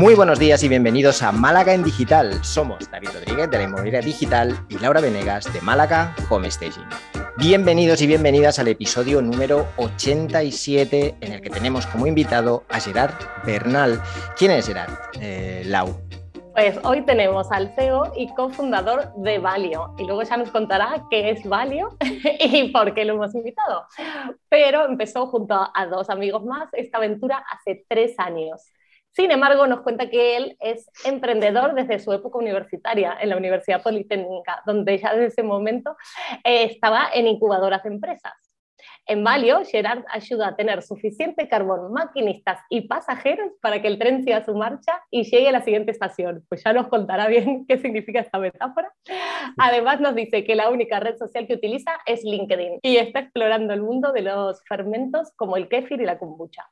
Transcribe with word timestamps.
Muy 0.00 0.14
buenos 0.14 0.38
días 0.38 0.64
y 0.64 0.68
bienvenidos 0.70 1.22
a 1.22 1.30
Málaga 1.30 1.74
en 1.74 1.82
Digital. 1.82 2.42
Somos 2.42 2.90
David 2.90 3.10
Rodríguez 3.12 3.50
de 3.50 3.58
la 3.58 3.64
Inmobiliaria 3.64 4.00
Digital 4.00 4.66
y 4.70 4.78
Laura 4.78 5.02
Venegas 5.02 5.52
de 5.52 5.60
Málaga 5.60 6.16
Home 6.30 6.50
Staging. 6.50 6.88
Bienvenidos 7.36 8.00
y 8.00 8.06
bienvenidas 8.06 8.58
al 8.58 8.68
episodio 8.68 9.20
número 9.20 9.66
87 9.76 11.16
en 11.20 11.32
el 11.32 11.42
que 11.42 11.50
tenemos 11.50 11.86
como 11.86 12.06
invitado 12.06 12.64
a 12.70 12.80
Gerard 12.80 13.12
Bernal. 13.44 14.00
¿Quién 14.38 14.52
es 14.52 14.66
Gerard? 14.68 14.90
Eh, 15.20 15.64
Lau. 15.66 15.94
Pues 16.54 16.78
hoy 16.82 17.02
tenemos 17.02 17.52
al 17.52 17.74
CEO 17.74 18.14
y 18.16 18.32
cofundador 18.34 19.12
de 19.16 19.38
Valio 19.38 19.94
y 19.98 20.04
luego 20.04 20.22
ya 20.22 20.38
nos 20.38 20.50
contará 20.50 21.04
qué 21.10 21.28
es 21.28 21.46
Valio 21.46 21.98
y 22.40 22.70
por 22.70 22.94
qué 22.94 23.04
lo 23.04 23.16
hemos 23.16 23.34
invitado. 23.34 23.84
Pero 24.48 24.86
empezó 24.86 25.26
junto 25.26 25.54
a 25.74 25.86
dos 25.88 26.08
amigos 26.08 26.42
más 26.46 26.70
esta 26.72 26.96
aventura 26.96 27.44
hace 27.52 27.84
tres 27.86 28.18
años. 28.18 28.72
Sin 29.12 29.30
embargo, 29.30 29.66
nos 29.66 29.80
cuenta 29.80 30.08
que 30.08 30.36
él 30.36 30.56
es 30.60 30.88
emprendedor 31.04 31.74
desde 31.74 31.98
su 31.98 32.12
época 32.12 32.38
universitaria 32.38 33.16
en 33.20 33.30
la 33.30 33.36
Universidad 33.36 33.82
Politécnica, 33.82 34.62
donde 34.66 34.98
ya 34.98 35.12
desde 35.12 35.26
ese 35.26 35.42
momento 35.42 35.96
eh, 36.44 36.64
estaba 36.64 37.08
en 37.12 37.26
incubadoras 37.26 37.82
de 37.82 37.90
empresas. 37.90 38.34
En 39.06 39.24
Valio, 39.24 39.64
Gerard 39.64 40.04
ayuda 40.08 40.48
a 40.48 40.56
tener 40.56 40.82
suficiente 40.82 41.48
carbón, 41.48 41.92
maquinistas 41.92 42.60
y 42.68 42.82
pasajeros 42.82 43.50
para 43.60 43.82
que 43.82 43.88
el 43.88 43.98
tren 43.98 44.22
siga 44.22 44.44
su 44.44 44.54
marcha 44.54 45.02
y 45.10 45.24
llegue 45.24 45.48
a 45.48 45.52
la 45.52 45.62
siguiente 45.62 45.90
estación. 45.90 46.44
Pues 46.48 46.62
ya 46.64 46.72
nos 46.72 46.88
contará 46.88 47.26
bien 47.26 47.66
qué 47.68 47.78
significa 47.78 48.20
esta 48.20 48.38
metáfora. 48.38 48.92
Además 49.58 50.00
nos 50.00 50.14
dice 50.14 50.44
que 50.44 50.54
la 50.54 50.70
única 50.70 51.00
red 51.00 51.16
social 51.16 51.46
que 51.46 51.54
utiliza 51.54 51.98
es 52.06 52.22
LinkedIn 52.22 52.78
y 52.82 52.96
está 52.96 53.20
explorando 53.20 53.74
el 53.74 53.82
mundo 53.82 54.12
de 54.12 54.22
los 54.22 54.62
fermentos 54.68 55.32
como 55.36 55.56
el 55.56 55.68
kéfir 55.68 56.00
y 56.00 56.04
la 56.04 56.18
kombucha. 56.18 56.70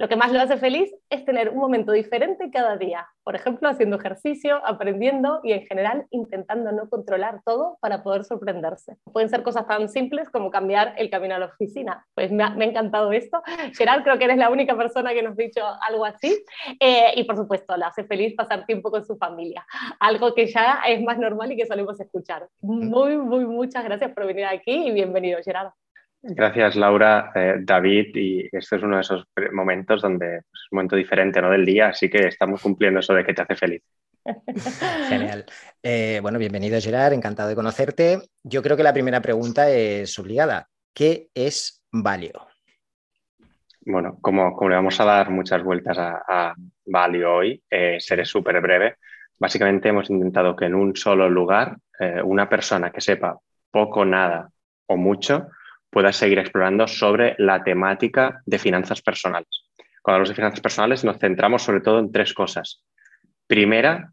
Lo 0.00 0.08
que 0.08 0.14
más 0.14 0.30
le 0.30 0.38
hace 0.38 0.58
feliz 0.58 0.94
es 1.10 1.24
tener 1.24 1.48
un 1.48 1.58
momento 1.58 1.90
diferente 1.90 2.52
cada 2.52 2.76
día, 2.76 3.08
por 3.24 3.34
ejemplo, 3.34 3.68
haciendo 3.68 3.96
ejercicio, 3.96 4.64
aprendiendo 4.64 5.40
y 5.42 5.50
en 5.50 5.66
general 5.66 6.06
intentando 6.10 6.70
no 6.70 6.88
controlar 6.88 7.42
todo 7.44 7.78
para 7.80 8.04
poder 8.04 8.22
sorprenderse. 8.22 8.96
Pueden 9.12 9.28
ser 9.28 9.42
cosas 9.42 9.66
tan 9.66 9.88
simples 9.88 10.30
como 10.30 10.52
cambiar 10.52 10.94
el 10.98 11.10
camino 11.10 11.34
a 11.34 11.40
la 11.40 11.46
oficina. 11.46 12.06
Pues 12.14 12.30
me 12.30 12.44
ha, 12.44 12.54
encantado 12.60 13.10
esto. 13.10 13.42
Gerard, 13.76 14.04
creo 14.04 14.18
que 14.18 14.24
eres 14.26 14.36
la 14.36 14.50
única 14.50 14.76
persona 14.76 15.12
que 15.12 15.22
nos 15.24 15.32
ha 15.32 15.42
dicho 15.42 15.64
algo 15.88 16.04
así. 16.04 16.44
Eh, 16.78 17.14
y 17.16 17.24
por 17.24 17.36
supuesto, 17.36 17.76
le 17.76 17.84
hace 17.84 18.04
feliz 18.04 18.36
pasar 18.36 18.66
tiempo 18.66 18.92
con 18.92 19.04
su 19.04 19.16
familia, 19.16 19.66
algo 19.98 20.32
que 20.32 20.46
ya 20.46 20.80
es 20.86 21.02
más 21.02 21.18
normal 21.18 21.50
y 21.50 21.56
que 21.56 21.66
solemos 21.66 21.98
escuchar. 21.98 22.48
Muy, 22.60 23.16
muy, 23.16 23.46
muchas 23.46 23.82
gracias 23.82 24.12
por 24.12 24.26
venir 24.26 24.44
aquí 24.44 24.86
y 24.86 24.92
bienvenido, 24.92 25.40
Gerard. 25.44 25.72
Gracias, 26.20 26.74
Laura, 26.74 27.30
eh, 27.34 27.56
David, 27.60 28.08
y 28.14 28.48
este 28.50 28.76
es 28.76 28.82
uno 28.82 28.96
de 28.96 29.02
esos 29.02 29.24
momentos 29.52 30.02
donde 30.02 30.42
pues, 30.50 30.62
es 30.62 30.72
un 30.72 30.76
momento 30.76 30.96
diferente 30.96 31.40
¿no? 31.40 31.50
del 31.50 31.64
día, 31.64 31.88
así 31.88 32.10
que 32.10 32.26
estamos 32.26 32.60
cumpliendo 32.60 32.98
eso 32.98 33.14
de 33.14 33.24
que 33.24 33.34
te 33.34 33.42
hace 33.42 33.54
feliz. 33.54 33.82
Genial. 35.08 35.46
Eh, 35.82 36.18
bueno, 36.20 36.38
bienvenido 36.40 36.80
Gerard, 36.80 37.12
encantado 37.12 37.48
de 37.48 37.54
conocerte. 37.54 38.18
Yo 38.42 38.62
creo 38.62 38.76
que 38.76 38.82
la 38.82 38.92
primera 38.92 39.22
pregunta 39.22 39.70
es 39.70 40.18
obligada. 40.18 40.68
¿Qué 40.92 41.28
es 41.34 41.84
Valio? 41.92 42.48
Bueno, 43.82 44.18
como, 44.20 44.54
como 44.56 44.70
le 44.70 44.76
vamos 44.76 44.98
a 45.00 45.04
dar 45.04 45.30
muchas 45.30 45.62
vueltas 45.62 45.96
a, 45.98 46.54
Valio 46.84 47.32
hoy, 47.32 47.62
eh, 47.70 47.98
seré 48.00 48.24
súper 48.24 48.60
breve. 48.60 48.96
Básicamente 49.38 49.88
hemos 49.88 50.10
intentado 50.10 50.56
que 50.56 50.64
en 50.64 50.74
un 50.74 50.96
solo 50.96 51.28
lugar 51.28 51.76
una 52.24 52.48
persona 52.48 52.92
que 52.92 53.00
sepa 53.00 53.36
poco, 53.72 54.04
nada 54.04 54.48
o 54.86 54.96
mucho 54.96 55.48
puedas 55.90 56.16
seguir 56.16 56.38
explorando 56.38 56.86
sobre 56.86 57.34
la 57.38 57.62
temática 57.62 58.42
de 58.44 58.58
finanzas 58.58 59.02
personales. 59.02 59.68
Cuando 60.02 60.16
hablamos 60.16 60.28
de 60.30 60.34
finanzas 60.34 60.60
personales 60.60 61.04
nos 61.04 61.18
centramos 61.18 61.62
sobre 61.62 61.80
todo 61.80 61.98
en 61.98 62.12
tres 62.12 62.34
cosas. 62.34 62.82
Primera, 63.46 64.12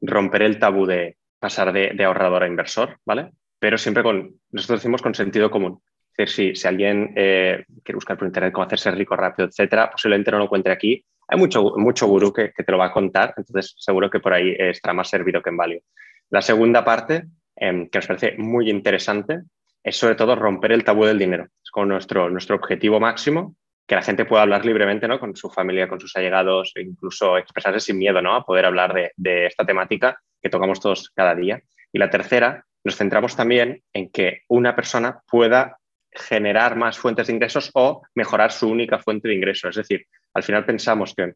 romper 0.00 0.42
el 0.42 0.58
tabú 0.58 0.86
de 0.86 1.16
pasar 1.38 1.72
de, 1.72 2.04
ahorrador 2.04 2.42
a 2.42 2.48
inversor, 2.48 2.98
¿vale? 3.04 3.30
Pero 3.58 3.78
siempre 3.78 4.02
con, 4.02 4.40
nosotros 4.50 4.80
decimos 4.80 5.02
con 5.02 5.14
sentido 5.14 5.50
común. 5.50 5.80
Es 6.16 6.26
decir, 6.26 6.54
si, 6.54 6.60
si 6.60 6.68
alguien 6.68 7.12
eh, 7.16 7.64
quiere 7.84 7.96
buscar 7.96 8.18
por 8.18 8.26
internet 8.26 8.52
cómo 8.52 8.66
hacerse 8.66 8.90
rico 8.90 9.14
rápido, 9.14 9.48
etcétera, 9.48 9.90
posiblemente 9.90 10.32
no 10.32 10.38
lo 10.38 10.44
encuentre 10.44 10.72
aquí. 10.72 11.04
Hay 11.28 11.38
mucho, 11.38 11.74
mucho 11.76 12.06
gurú 12.06 12.32
que, 12.32 12.50
te 12.50 12.72
lo 12.72 12.78
va 12.78 12.86
a 12.86 12.92
contar, 12.92 13.34
entonces 13.36 13.74
seguro 13.78 14.10
que 14.10 14.18
por 14.18 14.32
ahí 14.32 14.54
estará 14.58 14.94
más 14.94 15.08
servido 15.08 15.42
que 15.42 15.50
en 15.50 15.56
Value. 15.56 15.82
La 16.30 16.42
segunda 16.42 16.84
parte, 16.84 17.26
em, 17.54 17.88
que 17.88 17.98
nos 17.98 18.06
parece 18.06 18.34
muy 18.38 18.70
interesante, 18.70 19.42
es 19.82 19.96
sobre 19.96 20.14
todo 20.14 20.36
romper 20.36 20.72
el 20.72 20.84
tabú 20.84 21.04
del 21.04 21.18
dinero. 21.18 21.48
Es 21.62 21.70
como 21.70 21.86
nuestro, 21.86 22.30
nuestro 22.30 22.56
objetivo 22.56 23.00
máximo, 23.00 23.56
que 23.86 23.94
la 23.94 24.02
gente 24.02 24.24
pueda 24.24 24.42
hablar 24.42 24.66
libremente 24.66 25.08
¿no? 25.08 25.18
con 25.18 25.34
su 25.34 25.48
familia, 25.50 25.88
con 25.88 25.98
sus 25.98 26.14
allegados, 26.16 26.72
e 26.74 26.82
incluso 26.82 27.38
expresarse 27.38 27.80
sin 27.80 27.98
miedo 27.98 28.20
¿no? 28.20 28.34
a 28.34 28.44
poder 28.44 28.66
hablar 28.66 28.92
de, 28.92 29.12
de 29.16 29.46
esta 29.46 29.64
temática 29.64 30.20
que 30.42 30.50
tocamos 30.50 30.80
todos 30.80 31.10
cada 31.14 31.34
día. 31.34 31.62
Y 31.92 31.98
la 31.98 32.10
tercera, 32.10 32.66
nos 32.84 32.96
centramos 32.96 33.34
también 33.34 33.82
en 33.92 34.10
que 34.10 34.42
una 34.48 34.76
persona 34.76 35.22
pueda 35.30 35.78
generar 36.12 36.76
más 36.76 36.98
fuentes 36.98 37.26
de 37.26 37.34
ingresos 37.34 37.70
o 37.74 38.02
mejorar 38.14 38.52
su 38.52 38.68
única 38.68 38.98
fuente 38.98 39.28
de 39.28 39.34
ingresos. 39.34 39.70
Es 39.70 39.76
decir, 39.88 40.06
al 40.34 40.42
final 40.42 40.64
pensamos 40.64 41.14
que 41.14 41.34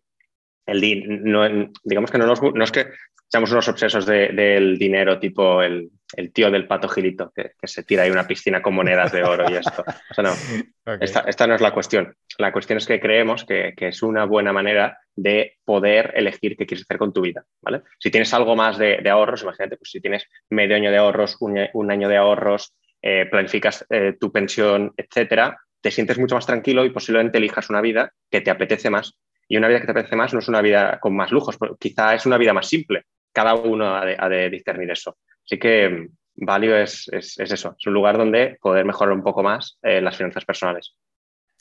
el 0.67 1.25
no, 1.25 1.71
digamos 1.83 2.11
que 2.11 2.19
no, 2.19 2.27
no, 2.27 2.65
es 2.65 2.73
que 2.73 2.87
seamos 3.28 3.50
unos 3.50 3.69
obsesos 3.69 4.05
del 4.05 4.77
dinero 4.78 5.19
tipo 5.19 5.62
el, 5.62 5.91
tío 6.34 6.50
del 6.50 6.67
pato 6.67 6.89
gilito 6.89 7.33
que, 7.34 7.53
se 7.65 7.83
tira 7.83 8.03
ahí 8.03 8.11
una 8.11 8.27
piscina 8.27 8.61
con 8.61 8.75
monedas 8.75 9.11
de 9.11 9.25
oro 9.25 9.50
y 9.50 9.55
esto. 9.55 9.83
esta, 11.00 11.47
no 11.47 11.55
es 11.55 11.61
la 11.62 11.73
cuestión. 11.73 12.15
La 12.37 12.53
cuestión 12.53 12.77
es 12.77 12.87
que 12.87 13.00
creemos 13.00 13.47
que, 13.47 13.73
es 13.75 14.03
una 14.03 14.27
buena 14.27 14.53
manera 14.53 14.99
de 15.17 15.56
poder 15.65 16.12
elegir 16.15 16.56
qué 16.56 16.67
quieres 16.67 16.84
hacer 16.84 16.99
con 16.99 17.12
tu 17.12 17.23
vida. 17.23 17.44
¿vale? 17.62 17.83
Si 17.99 18.11
tienes 18.11 18.33
algo 18.34 18.55
más 18.55 18.77
de, 18.77 19.09
ahorros, 19.09 19.43
imagínate, 19.43 19.79
pues 19.79 19.91
si 19.91 20.00
tienes 20.00 20.27
medio 20.50 20.77
año 20.77 20.91
de 20.91 20.99
ahorros, 20.99 21.39
un, 21.41 21.91
año 21.91 22.09
de 22.09 22.17
ahorros, 22.19 22.75
eh, 23.00 23.27
planificas 23.31 23.87
eh, 23.89 24.15
tu 24.21 24.31
pensión, 24.31 24.93
etcétera, 24.97 25.59
te 25.81 25.91
sientes 25.91 26.19
mucho 26.19 26.34
más 26.34 26.47
tranquilo 26.47 26.84
y 26.84 26.91
posiblemente 26.91 27.39
elijas 27.39 27.69
una 27.69 27.81
vida 27.81 28.12
que 28.31 28.41
te 28.41 28.50
apetece 28.50 28.91
más 28.91 29.19
y 29.52 29.58
una 29.58 29.68
vida 29.68 29.80
que 29.80 29.84
te 29.84 29.92
apetece 29.92 30.16
más 30.16 30.32
no 30.32 30.38
es 30.38 30.48
una 30.48 30.62
vida 30.62 30.98
con 30.98 31.14
más 31.14 31.30
lujos, 31.30 31.58
quizá 31.78 32.14
es 32.14 32.24
una 32.24 32.38
vida 32.38 32.54
más 32.54 32.66
simple. 32.66 33.04
Cada 33.30 33.52
uno 33.54 33.94
ha 33.94 34.28
de, 34.30 34.48
discernir 34.48 34.90
eso. 34.90 35.18
Así 35.44 35.58
que 35.58 35.90
mm, 35.90 36.08
Valio 36.36 36.74
es, 36.74 37.06
eso, 37.12 37.76
es 37.78 37.86
un 37.86 37.92
lugar 37.92 38.16
donde 38.16 38.56
poder 38.62 38.86
mejorar 38.86 39.12
un 39.12 39.22
poco 39.22 39.42
más 39.42 39.76
eh, 39.82 40.00
las 40.00 40.16
finanzas 40.16 40.46
personales. 40.46 40.96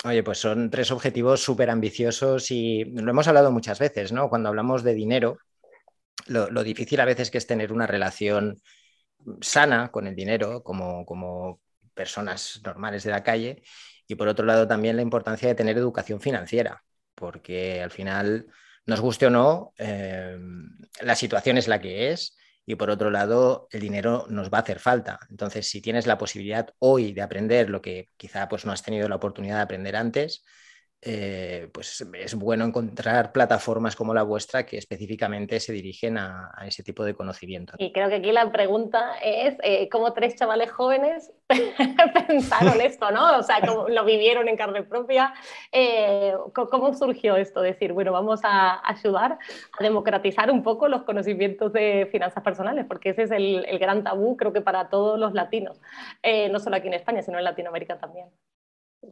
Oye, 0.05 0.23
pues 0.23 0.37
son 0.37 0.69
tres 0.69 0.89
objetivos 0.91 1.41
súper 1.41 1.69
ambiciosos 1.69 2.49
y 2.51 2.85
lo 2.85 3.11
hemos 3.11 3.27
hablado 3.27 3.51
muchas 3.51 3.77
veces, 3.77 4.13
¿no? 4.13 4.29
Cuando 4.29 4.47
hablamos 4.47 4.83
de 4.83 4.93
dinero, 4.93 5.39
lo, 6.27 6.63
difícil 6.63 7.01
a 7.01 7.05
veces 7.05 7.29
que 7.29 7.39
es 7.39 7.45
tener 7.45 7.73
una 7.73 7.87
relación 7.87 8.61
sana 9.41 9.91
con 9.91 10.07
el 10.07 10.15
dinero 10.15 10.63
como, 10.63 11.05
como 11.05 11.59
personas 11.93 12.61
normales 12.63 13.03
de 13.03 13.11
la 13.11 13.21
calle 13.21 13.63
y 14.07 14.15
por 14.15 14.29
otro 14.29 14.45
lado 14.45 14.65
también 14.65 14.95
la 14.95 15.01
importancia 15.01 15.49
de 15.49 15.55
tener 15.55 15.77
educación 15.77 16.21
financiera 16.21 16.81
porque 17.15 17.81
al 17.81 17.91
final, 17.91 18.47
nos 18.85 19.01
guste 19.01 19.27
o 19.27 19.29
no, 19.29 19.73
eh, 19.77 20.37
la 21.01 21.15
situación 21.15 21.57
es 21.57 21.67
la 21.67 21.79
que 21.79 22.11
es 22.11 22.37
y 22.65 22.75
por 22.75 22.89
otro 22.89 23.09
lado, 23.09 23.67
el 23.71 23.81
dinero 23.81 24.25
nos 24.29 24.49
va 24.49 24.59
a 24.59 24.61
hacer 24.61 24.79
falta. 24.79 25.19
Entonces, 25.29 25.67
si 25.69 25.81
tienes 25.81 26.07
la 26.07 26.17
posibilidad 26.17 26.69
hoy 26.79 27.11
de 27.11 27.21
aprender 27.21 27.69
lo 27.69 27.81
que 27.81 28.09
quizá 28.17 28.47
pues, 28.47 28.65
no 28.65 28.71
has 28.71 28.83
tenido 28.83 29.09
la 29.09 29.15
oportunidad 29.15 29.57
de 29.57 29.61
aprender 29.63 29.95
antes, 29.95 30.43
eh, 31.03 31.67
pues 31.73 32.05
es 32.13 32.35
bueno 32.35 32.63
encontrar 32.63 33.31
plataformas 33.31 33.95
como 33.95 34.13
la 34.13 34.21
vuestra 34.21 34.67
que 34.67 34.77
específicamente 34.77 35.59
se 35.59 35.73
dirigen 35.73 36.19
a, 36.19 36.51
ese 36.67 36.83
tipo 36.83 37.03
de 37.03 37.15
conocimiento. 37.15 37.73
Y 37.79 37.91
creo 37.91 38.07
que 38.09 38.15
aquí 38.15 38.31
la 38.31 38.51
pregunta 38.51 39.15
es 39.23 39.57
eh, 39.63 39.89
cómo 39.89 40.13
tres 40.13 40.35
chavales 40.35 40.71
jóvenes 40.71 41.31
pensaron 42.27 42.79
esto, 42.81 43.09
¿no? 43.09 43.39
O 43.39 43.41
sea, 43.41 43.61
cómo 43.65 43.89
lo 43.89 44.05
vivieron 44.05 44.47
en 44.47 44.55
carne 44.55 44.83
propia. 44.83 45.33
Eh, 45.71 46.35
¿Cómo 46.53 46.93
surgió 46.93 47.35
esto? 47.35 47.61
Decir, 47.61 47.93
bueno, 47.93 48.11
vamos 48.11 48.41
a 48.43 48.87
ayudar 48.87 49.39
a 49.79 49.83
democratizar 49.83 50.51
un 50.51 50.61
poco 50.61 50.87
los 50.87 51.01
conocimientos 51.01 51.73
de 51.73 52.07
finanzas 52.11 52.43
personales, 52.43 52.85
porque 52.87 53.09
ese 53.09 53.23
es 53.23 53.31
el, 53.31 53.65
el 53.65 53.79
gran 53.79 54.03
tabú, 54.03 54.37
creo 54.37 54.53
que 54.53 54.61
para 54.61 54.89
todos 54.89 55.19
los 55.19 55.33
latinos, 55.33 55.81
no 56.51 56.59
solo 56.59 56.75
aquí 56.75 56.87
en 56.87 56.93
España, 56.93 57.23
sino 57.23 57.39
en 57.39 57.43
Latinoamérica 57.43 57.97
también. 57.97 58.27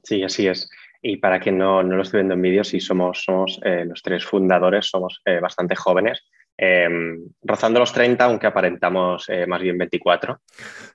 Sí, 0.04 0.24
así 0.24 0.48
es. 0.48 0.70
Y 1.02 1.18
para 1.18 1.40
quien 1.40 1.58
no, 1.58 1.82
no 1.82 1.96
lo 1.96 2.04
esté 2.04 2.18
viendo 2.18 2.34
en 2.34 2.42
vídeo, 2.42 2.64
sí 2.64 2.80
somos, 2.80 3.24
somos 3.24 3.60
eh, 3.64 3.86
los 3.86 4.02
tres 4.02 4.26
fundadores, 4.26 4.88
somos 4.88 5.22
eh, 5.24 5.40
bastante 5.40 5.76
jóvenes, 5.76 6.26
em, 6.58 7.26
rozando 7.42 7.80
los 7.80 7.94
30, 7.94 8.26
aunque 8.26 8.48
aparentamos 8.48 9.30
eh, 9.30 9.48
más 9.48 9.62
bien 9.62 9.78
24. 9.78 10.42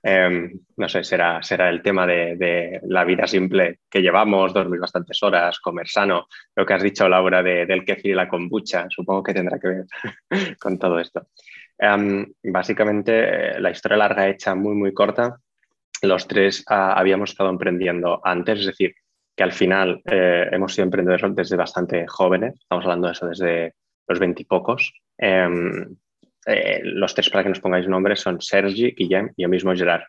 Em, 0.03 0.51
no 0.77 0.87
sé, 0.87 1.03
será, 1.03 1.41
será 1.41 1.69
el 1.69 1.81
tema 1.81 2.05
de, 2.05 2.79
la 2.83 3.03
vida 3.03 3.25
simple 3.25 3.79
que 3.89 4.01
llevamos, 4.01 4.53
dormir 4.53 4.79
bastantes 4.79 5.21
horas, 5.23 5.59
comer 5.59 5.87
sano, 5.87 6.27
lo 6.55 6.65
que 6.65 6.73
has 6.75 6.83
dicho, 6.83 7.09
Laura, 7.09 7.41
de, 7.41 7.65
del 7.65 7.83
kefir 7.83 8.11
y 8.11 8.15
la 8.15 8.29
kombucha, 8.29 8.85
supongo 8.89 9.23
que 9.23 9.33
tendrá 9.33 9.59
que 9.59 9.67
ver 9.67 9.85
con 10.59 10.77
todo 10.77 10.99
esto. 10.99 11.27
Em, 11.79 12.31
básicamente, 12.43 13.59
la 13.59 13.71
historia 13.71 13.97
larga 13.97 14.29
hecha 14.29 14.53
muy, 14.53 14.75
muy 14.75 14.93
corta. 14.93 15.39
Los 16.07 16.27
tres 16.27 16.63
ah, 16.67 16.93
habíamos 16.93 17.31
estado 17.31 17.49
emprendiendo 17.49 18.21
antes, 18.23 18.59
es 18.59 18.65
decir, 18.67 18.95
que 19.35 19.43
al 19.43 19.51
final 19.51 20.01
eh, 20.05 20.47
hemos 20.51 20.73
sido 20.73 20.85
emprendedores 20.85 21.35
desde 21.35 21.57
bastante 21.57 22.07
jóvenes, 22.07 22.53
estamos 22.59 22.85
hablando 22.85 23.07
de 23.07 23.13
eso 23.13 23.27
desde 23.27 23.73
los 24.07 24.19
veintipocos. 24.19 24.93
Em, 25.17 25.95
eh, 26.45 26.81
los 26.83 27.13
tres, 27.13 27.29
para 27.29 27.43
que 27.43 27.49
nos 27.49 27.59
pongáis 27.59 27.87
nombres, 27.87 28.21
son 28.21 28.39
Sergi, 28.39 28.91
Guillem 28.91 29.31
y 29.35 29.43
yo 29.43 29.49
mismo 29.49 29.75
Gerard. 29.75 30.03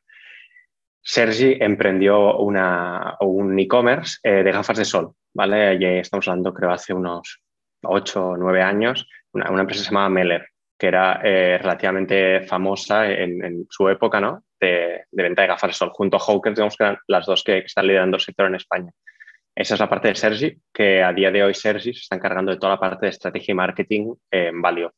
Sergi 1.02 1.56
emprendió 1.60 2.38
una, 2.38 3.16
un 3.20 3.58
e-commerce 3.58 4.18
eh, 4.22 4.42
de 4.42 4.52
gafas 4.52 4.78
de 4.78 4.84
sol, 4.84 5.12
¿vale? 5.34 6.00
Estamos 6.00 6.28
hablando, 6.28 6.52
creo, 6.52 6.70
hace 6.70 6.92
unos 6.92 7.40
ocho 7.82 8.30
o 8.30 8.36
nueve 8.36 8.62
años, 8.62 9.08
una, 9.32 9.60
empresa 9.60 9.84
se 9.84 9.90
llamaba 9.90 10.08
Meller, 10.08 10.48
que 10.78 10.88
era 10.88 11.18
relativamente 11.18 12.40
famosa 12.42 13.08
en, 13.08 13.44
en, 13.44 13.66
su 13.70 13.88
época, 13.88 14.20
¿no? 14.20 14.42
De, 14.58 15.04
de, 15.10 15.22
venta 15.22 15.42
de 15.42 15.48
gafas 15.48 15.70
de 15.70 15.74
sol, 15.74 15.90
junto 15.92 16.16
a 16.16 16.20
Hawker, 16.20 16.54
digamos 16.54 16.76
que 16.76 16.84
eran 16.84 16.98
las 17.08 17.26
dos 17.26 17.44
que, 17.44 17.58
están 17.58 17.86
liderando 17.86 18.16
el 18.16 18.22
sector 18.22 18.46
en 18.46 18.54
España. 18.54 18.90
Esa 19.54 19.74
es 19.74 19.80
la 19.80 19.88
parte 19.88 20.08
de 20.08 20.14
Sergi, 20.14 20.58
que 20.72 21.02
a 21.02 21.12
día 21.12 21.30
de 21.30 21.42
hoy 21.42 21.54
Sergi 21.54 21.92
se 21.94 22.00
está 22.00 22.16
encargando 22.16 22.52
de 22.52 22.58
toda 22.58 22.74
la 22.74 22.80
parte 22.80 23.06
de 23.06 23.10
estrategia 23.10 23.52
y 23.52 23.54
marketing 23.54 24.14
en 24.30 24.60
Valio. 24.60 24.94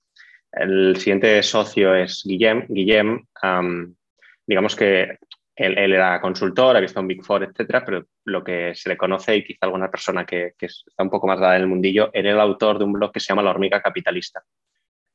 El 0.52 0.96
siguiente 0.96 1.42
socio 1.42 1.94
es 1.94 2.22
Guillem. 2.24 2.66
Guillem, 2.68 3.24
digamos 4.46 4.74
que 4.74 5.18
él, 5.54 5.76
él, 5.76 5.92
era 5.92 6.20
consultor, 6.20 6.76
ha 6.76 6.80
visto 6.80 7.00
un 7.00 7.08
Big 7.08 7.24
Four, 7.24 7.44
etcétera, 7.44 7.84
pero 7.84 8.06
lo 8.24 8.42
que 8.42 8.74
se 8.74 8.88
le 8.88 8.96
conoce 8.96 9.36
y 9.36 9.44
quizá 9.44 9.66
alguna 9.66 9.90
persona 9.90 10.24
que, 10.24 10.54
que 10.56 10.66
está 10.66 11.02
un 11.02 11.10
poco 11.10 11.26
más 11.26 11.40
dada 11.40 11.56
en 11.56 11.62
el 11.62 11.68
mundillo, 11.68 12.10
era 12.12 12.30
el 12.30 12.40
autor 12.40 12.78
de 12.78 12.84
un 12.84 12.92
blog 12.92 13.12
que 13.12 13.20
se 13.20 13.28
llama 13.28 13.42
La 13.42 13.50
Hormiga 13.50 13.82
Capitalista, 13.82 14.42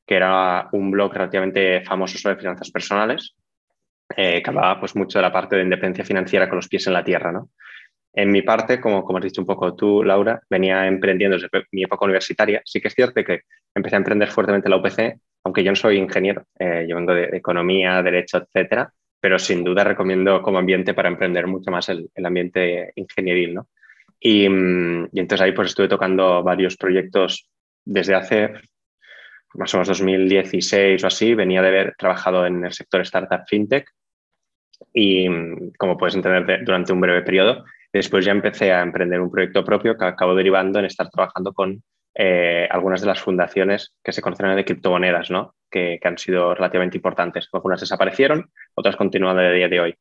que 0.06 0.14
era 0.14 0.68
un 0.72 0.90
blog 0.90 1.12
relativamente 1.14 1.82
famoso 1.82 2.18
sobre 2.18 2.36
finanzas 2.36 2.70
personales, 2.70 3.34
eh, 4.16 4.42
que 4.42 4.50
hablaba 4.50 4.80
pues, 4.80 4.94
mucho 4.96 5.18
de 5.18 5.22
la 5.22 5.32
parte 5.32 5.56
de 5.56 5.62
independencia 5.62 6.04
financiera 6.04 6.48
con 6.48 6.56
los 6.56 6.68
pies 6.68 6.86
en 6.86 6.92
la 6.92 7.04
tierra. 7.04 7.32
¿no? 7.32 7.50
En 8.12 8.30
mi 8.30 8.42
parte, 8.42 8.80
como, 8.80 9.04
como 9.04 9.18
has 9.18 9.24
dicho 9.24 9.40
un 9.40 9.46
poco 9.46 9.74
tú, 9.74 10.04
Laura, 10.04 10.40
venía 10.48 10.86
emprendiendo 10.86 11.36
desde 11.36 11.48
mi 11.72 11.82
época 11.82 12.04
universitaria. 12.04 12.62
Sí 12.64 12.80
que 12.80 12.88
es 12.88 12.94
cierto 12.94 13.24
que 13.24 13.40
empecé 13.74 13.96
a 13.96 13.98
emprender 13.98 14.30
fuertemente 14.30 14.68
la 14.68 14.76
UPC, 14.76 15.18
aunque 15.44 15.64
yo 15.64 15.72
no 15.72 15.76
soy 15.76 15.98
ingeniero, 15.98 16.44
eh, 16.58 16.86
yo 16.88 16.96
vengo 16.96 17.12
de, 17.12 17.24
economía, 17.36 18.02
derecho, 18.02 18.38
etcétera, 18.38 18.92
pero 19.20 19.38
sin 19.38 19.64
duda 19.64 19.84
recomiendo 19.84 20.40
como 20.42 20.58
ambiente 20.58 20.94
para 20.94 21.08
emprender 21.08 21.46
mucho 21.46 21.70
más 21.70 21.88
el, 21.88 22.08
ambiente 22.24 22.92
ingenieril, 22.94 23.54
¿no? 23.54 23.68
Y, 24.20 24.44
y, 24.44 25.20
entonces 25.20 25.40
ahí 25.40 25.52
pues 25.52 25.68
estuve 25.68 25.88
tocando 25.88 26.42
varios 26.42 26.76
proyectos 26.76 27.50
desde 27.84 28.14
hace 28.14 28.52
más 29.54 29.72
o 29.74 29.78
menos 29.78 29.88
2016 29.88 31.02
o 31.02 31.06
así, 31.06 31.34
venía 31.34 31.62
de 31.62 31.68
haber 31.68 31.94
trabajado 31.96 32.46
en 32.46 32.64
el 32.64 32.72
sector 32.72 33.00
startup 33.02 33.44
fintech 33.46 33.88
y 34.92 35.26
como 35.78 35.96
puedes 35.96 36.14
entender 36.14 36.64
durante 36.64 36.92
un 36.92 37.00
breve 37.00 37.22
periodo 37.22 37.64
Después 37.94 38.24
ya 38.24 38.32
empecé 38.32 38.72
a 38.72 38.82
emprender 38.82 39.20
un 39.20 39.30
proyecto 39.30 39.64
propio 39.64 39.96
que 39.96 40.04
acabó 40.04 40.34
derivando 40.34 40.80
en 40.80 40.86
estar 40.86 41.08
trabajando 41.10 41.52
con 41.52 41.80
eh, 42.12 42.66
algunas 42.68 43.00
de 43.00 43.06
las 43.06 43.20
fundaciones 43.20 43.94
que 44.02 44.10
se 44.10 44.20
conocen 44.20 44.56
de 44.56 44.64
criptomonedas, 44.64 45.30
¿no? 45.30 45.54
que, 45.70 46.00
que, 46.02 46.08
han 46.08 46.18
sido 46.18 46.56
relativamente 46.56 46.98
importantes. 46.98 47.48
Algunas 47.52 47.78
desaparecieron, 47.78 48.50
otras 48.74 48.96
continúan 48.96 49.38
a 49.38 49.48
día 49.48 49.68
de 49.68 49.78
hoy. 49.78 49.94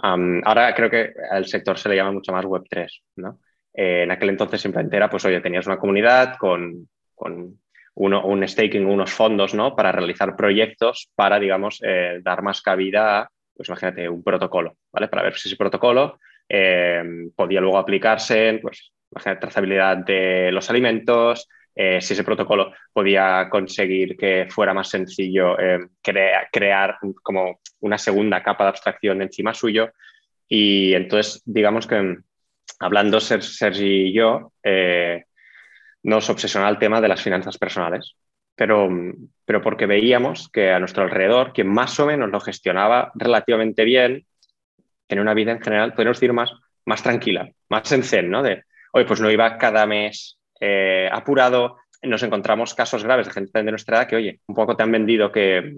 Um, 0.00 0.40
ahora 0.44 0.72
creo 0.76 0.88
que 0.88 1.12
al 1.28 1.44
sector 1.46 1.76
se 1.76 1.88
le 1.88 1.96
llama 1.96 2.12
mucho 2.12 2.30
más 2.30 2.44
Web3. 2.44 2.88
¿no? 3.16 3.40
Eh, 3.74 4.04
en 4.04 4.12
aquel 4.12 4.28
entonces 4.28 4.60
simplemente 4.60 4.96
era, 4.96 5.10
pues 5.10 5.24
oye, 5.24 5.40
tenías 5.40 5.66
una 5.66 5.78
comunidad 5.78 6.36
con, 6.38 6.88
con 7.16 7.58
uno, 7.94 8.24
un 8.24 8.46
staking, 8.46 8.86
unos 8.86 9.12
fondos 9.12 9.54
¿no? 9.54 9.74
para 9.74 9.92
realizar 9.92 10.36
proyectos 10.36 11.10
para, 11.14 11.38
digamos, 11.38 11.80
eh, 11.84 12.20
dar 12.22 12.42
más 12.42 12.62
cabida 12.62 13.20
a, 13.20 13.30
pues 13.54 13.68
imagínate, 13.68 14.08
un 14.08 14.22
protocolo, 14.22 14.76
¿vale? 14.92 15.08
Para 15.08 15.22
ver 15.22 15.36
si 15.36 15.48
ese 15.48 15.56
protocolo 15.56 16.18
eh, 16.48 17.02
podía 17.36 17.60
luego 17.60 17.78
aplicarse, 17.78 18.58
pues, 18.62 18.92
trazabilidad 19.38 19.98
de 19.98 20.50
los 20.52 20.70
alimentos, 20.70 21.46
eh, 21.74 22.00
si 22.00 22.14
ese 22.14 22.24
protocolo 22.24 22.72
podía 22.92 23.48
conseguir 23.48 24.16
que 24.16 24.46
fuera 24.50 24.74
más 24.74 24.88
sencillo 24.88 25.58
eh, 25.58 25.78
crea, 26.02 26.48
crear 26.50 26.98
como 27.22 27.60
una 27.80 27.98
segunda 27.98 28.42
capa 28.42 28.64
de 28.64 28.70
abstracción 28.70 29.22
encima 29.22 29.54
suyo. 29.54 29.90
Y 30.48 30.94
entonces, 30.94 31.42
digamos 31.44 31.86
que 31.86 32.18
hablando 32.80 33.20
Sergi 33.20 34.08
y 34.08 34.12
yo, 34.12 34.52
eh, 34.62 35.24
nos 36.02 36.30
obsesionó 36.30 36.68
el 36.68 36.78
tema 36.78 37.00
de 37.00 37.08
las 37.08 37.22
finanzas 37.22 37.58
personales, 37.58 38.14
pero, 38.54 38.88
pero 39.44 39.62
porque 39.62 39.86
veíamos 39.86 40.48
que 40.48 40.70
a 40.70 40.78
nuestro 40.78 41.02
alrededor, 41.02 41.52
quien 41.52 41.68
más 41.68 41.98
o 42.00 42.06
menos 42.06 42.30
lo 42.30 42.40
gestionaba 42.40 43.10
relativamente 43.14 43.84
bien, 43.84 44.26
tener 45.06 45.22
una 45.22 45.34
vida 45.34 45.52
en 45.52 45.60
general, 45.60 45.94
podemos 45.94 46.16
decir, 46.16 46.32
más, 46.32 46.52
más 46.84 47.02
tranquila, 47.02 47.50
más 47.68 47.90
en 47.92 48.02
zen, 48.02 48.30
¿no? 48.30 48.42
De, 48.42 48.64
oye, 48.92 49.04
pues 49.04 49.20
no 49.20 49.30
iba 49.30 49.58
cada 49.58 49.86
mes 49.86 50.38
eh, 50.60 51.08
apurado, 51.12 51.78
nos 52.02 52.22
encontramos 52.22 52.74
casos 52.74 53.04
graves 53.04 53.26
de 53.26 53.32
gente 53.32 53.62
de 53.62 53.70
nuestra 53.70 53.98
edad 53.98 54.08
que, 54.08 54.16
oye, 54.16 54.40
un 54.46 54.54
poco 54.54 54.76
te 54.76 54.82
han 54.82 54.92
vendido 54.92 55.32
que, 55.32 55.76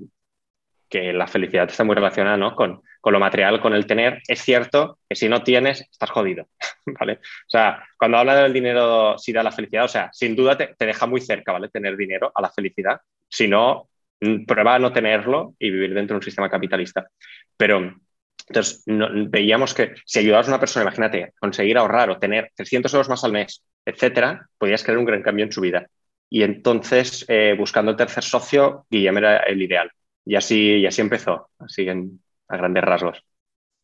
que 0.92 1.14
la 1.14 1.26
felicidad 1.26 1.70
está 1.70 1.84
muy 1.84 1.94
relacionada 1.94 2.36
¿no? 2.36 2.54
con, 2.54 2.82
con, 3.00 3.14
lo 3.14 3.18
material, 3.18 3.62
con 3.62 3.72
el 3.72 3.86
tener. 3.86 4.20
Es 4.28 4.42
cierto 4.42 4.98
que 5.08 5.16
si 5.16 5.26
no 5.26 5.42
tienes, 5.42 5.80
estás 5.80 6.10
jodido, 6.10 6.48
¿vale? 6.86 7.14
O 7.14 7.48
sea, 7.48 7.82
cuando 7.98 8.18
habla 8.18 8.36
del 8.36 8.52
dinero, 8.52 9.16
si 9.16 9.32
da 9.32 9.42
la 9.42 9.52
felicidad, 9.52 9.86
o 9.86 9.88
sea, 9.88 10.10
sin 10.12 10.36
duda 10.36 10.58
te, 10.58 10.74
te 10.76 10.84
deja 10.84 11.06
muy 11.06 11.22
cerca, 11.22 11.52
¿vale? 11.52 11.70
Tener 11.70 11.96
dinero 11.96 12.30
a 12.34 12.42
la 12.42 12.50
felicidad. 12.50 13.00
Si 13.26 13.48
no, 13.48 13.88
prueba 14.46 14.74
a 14.74 14.78
no 14.78 14.92
tenerlo 14.92 15.54
y 15.58 15.70
vivir 15.70 15.94
dentro 15.94 16.14
de 16.14 16.18
un 16.18 16.24
sistema 16.24 16.50
capitalista. 16.50 17.08
Pero 17.56 17.94
entonces, 18.46 18.82
veíamos 18.86 19.72
que 19.72 19.94
si 20.04 20.18
ayudabas 20.18 20.48
a 20.48 20.50
una 20.50 20.60
persona, 20.60 20.84
imagínate, 20.84 21.32
conseguir 21.40 21.78
ahorrar 21.78 22.10
o 22.10 22.18
tener 22.18 22.50
300 22.54 22.92
euros 22.92 23.08
más 23.08 23.24
al 23.24 23.32
mes, 23.32 23.64
etcétera, 23.86 24.46
podías 24.58 24.82
crear 24.84 24.98
un 24.98 25.06
gran 25.06 25.22
cambio 25.22 25.46
en 25.46 25.52
su 25.52 25.62
vida. 25.62 25.86
Y 26.28 26.42
entonces, 26.42 27.24
eh, 27.28 27.54
buscando 27.56 27.92
el 27.92 27.96
tercer 27.96 28.24
socio, 28.24 28.84
Guillermo 28.90 29.20
era 29.20 29.38
el 29.38 29.62
ideal. 29.62 29.90
Y 30.24 30.36
así, 30.36 30.76
y 30.76 30.86
así 30.86 31.00
empezó, 31.00 31.50
así 31.58 31.88
en, 31.88 32.22
a 32.48 32.56
grandes 32.56 32.84
rasgos. 32.84 33.24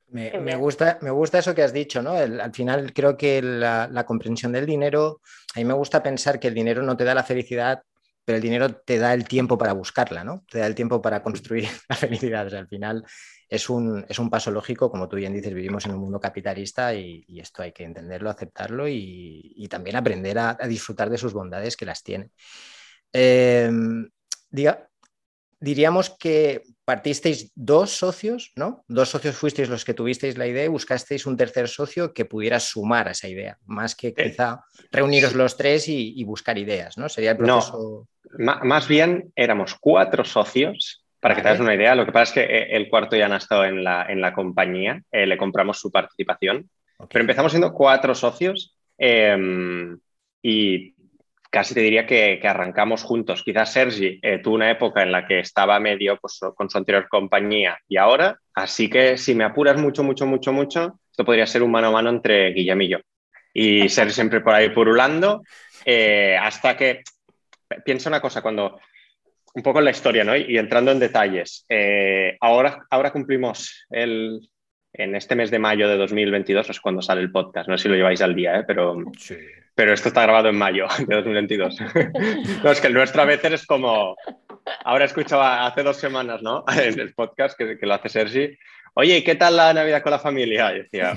Me, 0.08 0.38
me, 0.40 0.56
gusta, 0.56 0.99
me 1.02 1.11
gusta 1.11 1.38
eso 1.38 1.55
que 1.55 1.62
has 1.62 1.73
dicho, 1.73 2.00
¿no? 2.00 2.17
El, 2.17 2.40
al 2.40 2.55
final 2.55 2.93
creo 2.94 3.17
que 3.17 3.43
la, 3.43 3.88
la, 3.93 4.06
comprensión 4.06 4.52
del 4.52 4.64
dinero, 4.64 5.20
a 5.55 5.58
mí 5.58 5.64
me 5.64 5.75
gusta 5.75 6.02
pensar 6.02 6.40
que 6.40 6.49
el 6.49 6.55
dinero 6.55 6.82
no 6.82 6.96
te 6.96 7.05
da 7.05 7.14
la 7.14 7.25
felicidad, 7.25 7.82
pero 8.25 8.37
el 8.37 8.43
dinero 8.43 8.75
te 8.75 8.99
da 8.99 9.14
el 9.14 9.26
tiempo 9.26 9.56
para 9.56 9.73
buscarla, 9.73 10.23
¿no? 10.23 10.44
Te 10.50 10.58
da 10.58 10.67
el 10.67 10.75
tiempo 10.75 11.00
para 11.00 11.23
construir 11.23 11.67
la 11.88 11.96
felicidad. 11.96 12.46
O 12.46 12.50
sea, 12.50 12.58
al 12.58 12.69
final 12.69 13.05
es 13.49 13.70
un, 13.70 14.05
es 14.08 14.19
un, 14.19 14.29
paso 14.29 14.50
lógico, 14.50 14.90
como 14.90 15.08
tú 15.08 15.17
bien 15.17 15.32
dices, 15.32 15.55
vivimos 15.55 15.87
en 15.87 15.93
un 15.93 16.00
mundo 16.00 16.20
capitalista 16.20 16.94
y, 16.94 17.25
y 17.26 17.40
esto 17.40 17.62
hay 17.62 17.73
que 17.73 17.85
entenderlo, 17.85 18.29
aceptarlo 18.29 18.87
y, 18.87 19.54
y 19.57 19.68
también 19.68 19.97
aprender 19.97 20.38
a, 20.38 20.59
a, 20.61 20.66
disfrutar 20.66 21.09
de 21.09 21.16
sus 21.16 21.33
bondades 21.33 21.76
que 21.76 21.87
las 21.87 22.02
tiene. 22.02 22.30
Eh, 23.14 23.71
diga, 24.50 24.88
diríamos 25.61 26.11
que 26.19 26.62
partisteis 26.85 27.53
dos 27.55 27.91
socios, 27.91 28.53
¿no? 28.57 28.85
Dos 28.88 29.11
socios 29.11 29.37
fuisteis 29.37 29.69
los 29.69 29.85
que 29.85 29.95
tuvisteis 29.95 30.38
la 30.38 30.47
idea 30.47 30.65
y 30.65 30.69
buscasteis 30.69 31.27
un 31.27 31.37
tercer 31.37 31.69
socio 31.69 32.12
que 32.12 32.25
pudiera 32.25 32.61
sumar 32.61 33.09
a 33.09 33.12
esa 33.12 33.29
idea, 33.29 33.59
más 33.67 33.95
que 33.95 34.15
quizá 34.15 34.65
reuniros 34.91 35.35
los 35.35 35.57
tres 35.57 35.88
y, 35.88 36.15
y 36.17 36.25
buscar 36.25 36.57
ideas, 36.59 36.97
¿no? 36.97 37.09
Sería 37.09 37.33
el 37.33 37.37
proceso. 37.37 38.07
No, 38.38 38.59
más 38.62 38.88
bien 38.88 39.33
éramos 39.37 39.77
cuatro 39.79 40.25
socios 40.25 41.05
para 41.21 41.35
que 41.35 41.43
te 41.43 41.49
hagas 41.49 41.61
una 41.61 41.75
idea, 41.75 41.97
lo 41.97 42.07
que 42.07 42.12
pasa 42.12 42.23
es 42.23 42.33
que 42.33 42.57
eh, 42.57 42.77
el 42.77 42.88
cuarto 42.88 43.17
ya 43.17 43.29
no 43.29 43.35
ha 43.35 43.38
estado 43.38 43.65
en 43.65 43.83
la, 43.83 44.07
en 44.09 44.21
la 44.21 44.33
compañía, 44.33 45.03
eh, 45.11 45.27
le 45.27 45.37
compramos 45.37 45.79
su 45.79 45.91
participación, 45.91 46.71
okay. 46.97 47.09
pero 47.11 47.23
empezamos 47.23 47.50
siendo 47.50 47.73
cuatro 47.73 48.15
socios 48.15 48.77
eh, 48.97 49.37
y 50.43 50.95
casi 51.50 51.75
te 51.75 51.81
diría 51.81 52.07
que, 52.07 52.38
que, 52.40 52.49
arrancamos 52.49 53.02
juntos. 53.02 53.43
Quizás 53.43 53.73
Sergi 53.73 54.19
eh, 54.23 54.38
tuvo 54.38 54.55
una 54.55 54.71
época 54.71 55.02
en 55.02 55.12
la 55.12 55.26
que 55.26 55.40
estaba 55.40 55.81
medio 55.81 56.19
pues, 56.19 56.40
con 56.55 56.69
su 56.69 56.78
anterior 56.78 57.09
compañía 57.09 57.78
y 57.88 57.97
ahora, 57.97 58.38
así 58.55 58.88
que 58.88 59.17
si 59.17 59.35
me 59.35 59.45
apuras 59.45 59.78
mucho, 59.78 60.02
mucho, 60.02 60.26
mucho, 60.26 60.52
mucho, 60.52 61.00
esto 61.11 61.25
podría 61.25 61.47
ser 61.47 61.62
un 61.62 61.71
mano 61.71 61.88
a 61.88 61.93
mano 61.93 62.11
entre 62.11 62.52
Guillem 62.52 62.83
y 62.83 62.88
yo. 62.88 62.99
Y 63.52 63.88
ser 63.88 64.11
siempre 64.12 64.40
por 64.40 64.55
ahí 64.55 64.71
purulando 64.71 65.43
eh, 65.85 66.37
hasta 66.40 66.76
que... 66.76 67.02
Piensa 67.85 68.09
una 68.09 68.23
cosa, 68.23 68.40
cuando 68.40 68.81
un 69.55 69.62
poco 69.62 69.81
en 69.81 69.85
la 69.85 69.90
historia, 69.90 70.25
¿no? 70.25 70.35
Y 70.35 70.57
entrando 70.57 70.90
en 70.90 70.99
detalles. 70.99 71.67
Eh, 71.69 72.37
ahora, 72.40 72.87
ahora 72.88 73.12
cumplimos 73.12 73.87
el, 73.90 74.40
en 74.93 75.14
este 75.14 75.35
mes 75.35 75.50
de 75.50 75.59
mayo 75.59 75.87
de 75.87 75.97
2022, 75.97 76.71
es 76.71 76.81
cuando 76.81 77.02
sale 77.02 77.21
el 77.21 77.31
podcast. 77.31 77.69
No 77.69 77.76
sé 77.76 77.83
si 77.83 77.88
lo 77.88 77.97
lleváis 77.97 78.23
al 78.23 78.35
día, 78.35 78.61
¿eh? 78.61 78.64
pero, 78.67 78.97
sí. 79.19 79.37
Pero 79.78 79.92
esto 79.92 80.08
está 80.08 80.23
grabado 80.23 80.49
en 80.49 80.58
mayo 80.58 80.88
de 81.06 81.14
2022. 81.14 81.76
no, 82.64 82.73
es 82.73 82.80
que 82.80 82.88
el 82.88 82.94
nuestro 82.94 83.23
a 83.23 83.26
veces 83.26 83.52
es 83.52 83.64
como. 83.64 84.16
Ahora 84.85 85.04
escuchaba 85.04 85.66
hace 85.66 85.85
dos 85.85 85.99
semanas, 85.99 86.42
¿no? 86.42 86.64
En 86.76 86.99
el 86.99 87.14
podcast 87.14 87.56
que, 87.56 87.78
que 87.78 87.87
lo 87.87 87.94
hace 87.94 88.08
Sergi. 88.08 88.58
Oye, 88.94 89.23
¿qué 89.23 89.37
tal 89.37 89.54
la 89.54 89.73
Navidad 89.73 90.02
con 90.02 90.11
la 90.11 90.18
familia? 90.18 90.75
Y 90.75 90.78
decía. 90.78 91.12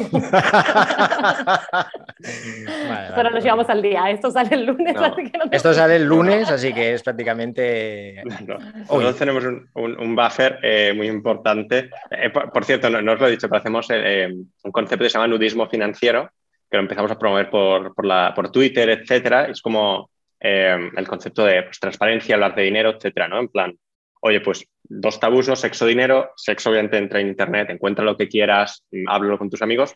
vale, 2.88 3.10
Pero 3.15 3.32
nos 3.32 3.44
llevamos 3.44 3.68
al 3.68 3.82
día. 3.82 4.12
Esto 4.12 4.30
sale 4.30 4.53
el 4.53 4.68
lunes. 4.68 4.94
No. 4.94 5.06
Así 5.06 5.24
que 5.24 5.38
no 5.39 5.46
Esto 5.51 5.74
sale 5.74 5.96
el 5.96 6.06
lunes, 6.06 6.51
así 6.51 6.72
que 6.72 6.94
es 6.94 7.01
prácticamente. 7.01 8.22
No, 8.46 8.60
Nosotros 8.60 9.18
tenemos 9.18 9.44
un, 9.44 9.68
un, 9.74 10.00
un 10.00 10.15
buffer 10.15 10.60
eh, 10.62 10.94
muy 10.96 11.08
importante. 11.08 11.89
Eh, 12.12 12.30
por, 12.30 12.51
por, 12.51 12.63
cierto, 12.63 12.91
no, 12.91 13.01
no, 13.01 13.13
os 13.13 13.20
lo 13.20 13.27
he 13.27 13.32
dicho, 13.32 13.50
pero 13.50 13.58
hacemos 13.60 13.88
eh, 13.89 14.32
un 14.32 14.72
concepto 14.72 15.03
que 15.03 15.10
se 15.10 15.18
llama 15.18 15.30
nudismo 15.30 15.68
financiero, 15.68 16.30
que 16.72 16.78
lo 16.78 16.84
empezamos 16.84 17.12
a 17.12 17.20
promover 17.20 17.50
por, 17.50 17.94
por, 17.94 18.06
la, 18.06 18.34
por 18.34 18.51
Twitter, 18.51 18.90
etcétera. 18.90 19.46
Es 19.46 19.62
como 19.62 20.10
el 20.40 21.08
concepto 21.08 21.46
de 21.46 21.63
pues, 21.63 21.80
transparencia, 21.80 22.34
hablar 22.34 22.56
de 22.56 22.63
dinero, 22.63 22.92
etcétera, 22.92 23.28
¿no? 23.28 23.40
En 23.40 23.50
plan, 23.50 23.78
oye, 24.22 24.42
pues 24.42 24.66
dos 24.84 25.20
tabusos, 25.20 25.60
sexo, 25.60 25.86
dinero, 25.86 26.32
sexo 26.36 26.72
obviamente 26.72 26.98
entra 26.98 27.20
en 27.20 27.28
internet, 27.28 27.70
encuentra 27.70 28.04
lo 28.04 28.18
que 28.18 28.28
quieras, 28.28 28.84
háblalo 29.08 29.38
con 29.38 29.51
tus 29.51 29.62
amigos, 29.62 29.94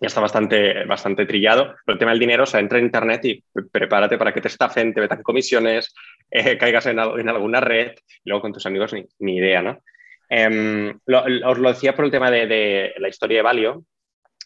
ya 0.00 0.06
está 0.06 0.20
bastante, 0.20 0.84
bastante 0.84 1.26
trillado. 1.26 1.74
Pero 1.84 1.94
el 1.94 1.98
tema 1.98 2.12
del 2.12 2.20
dinero, 2.20 2.44
o 2.44 2.46
sea, 2.46 2.60
entra 2.60 2.78
en 2.78 2.84
internet 2.84 3.24
y 3.24 3.44
prepárate 3.72 4.16
para 4.16 4.32
que 4.32 4.40
te 4.40 4.48
estafen, 4.48 4.94
te 4.94 5.00
metan 5.00 5.22
comisiones, 5.22 5.92
eh, 6.30 6.56
caigas 6.56 6.86
en, 6.86 6.98
en, 6.98 7.28
alguna 7.28 7.60
red, 7.60 7.92
y 8.24 8.28
luego 8.28 8.42
con 8.42 8.52
tus 8.52 8.66
amigos 8.66 8.92
ni, 8.92 9.04
ni 9.18 9.38
idea, 9.38 9.62
¿no? 9.62 9.80
Em, 10.28 10.98
os 11.44 11.58
lo 11.58 11.68
decía 11.68 11.94
por 11.94 12.04
el 12.04 12.10
tema 12.10 12.30
de, 12.30 12.94
la 12.98 13.08
historia 13.08 13.38
de 13.38 13.42
Valio. 13.42 13.84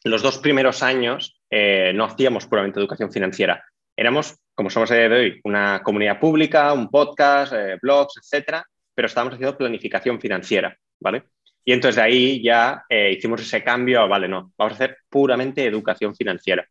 Los 0.04 0.22
dos 0.22 0.38
primeros 0.38 0.82
años 0.82 1.37
eh, 1.50 1.92
no 1.94 2.04
hacíamos 2.04 2.46
puramente 2.46 2.78
educación 2.78 3.12
financiera. 3.12 3.64
Éramos, 3.96 4.36
como 4.54 4.70
somos 4.70 4.90
de 4.90 5.08
hoy, 5.08 5.40
una 5.44 5.82
comunidad 5.82 6.20
pública, 6.20 6.72
un 6.72 6.88
podcast, 6.88 7.52
eh, 7.52 7.78
blogs, 7.80 8.18
etcétera, 8.18 8.64
pero 8.94 9.06
estábamos 9.06 9.34
haciendo 9.34 9.56
planificación 9.56 10.20
financiera, 10.20 10.76
¿vale? 11.00 11.24
Y 11.64 11.72
entonces 11.72 11.96
de 11.96 12.02
ahí 12.02 12.42
ya 12.42 12.84
eh, 12.88 13.12
hicimos 13.16 13.42
ese 13.42 13.62
cambio, 13.62 14.06
vale, 14.08 14.28
no, 14.28 14.52
vamos 14.56 14.72
a 14.72 14.74
hacer 14.76 14.98
puramente 15.08 15.66
educación 15.66 16.14
financiera. 16.14 16.66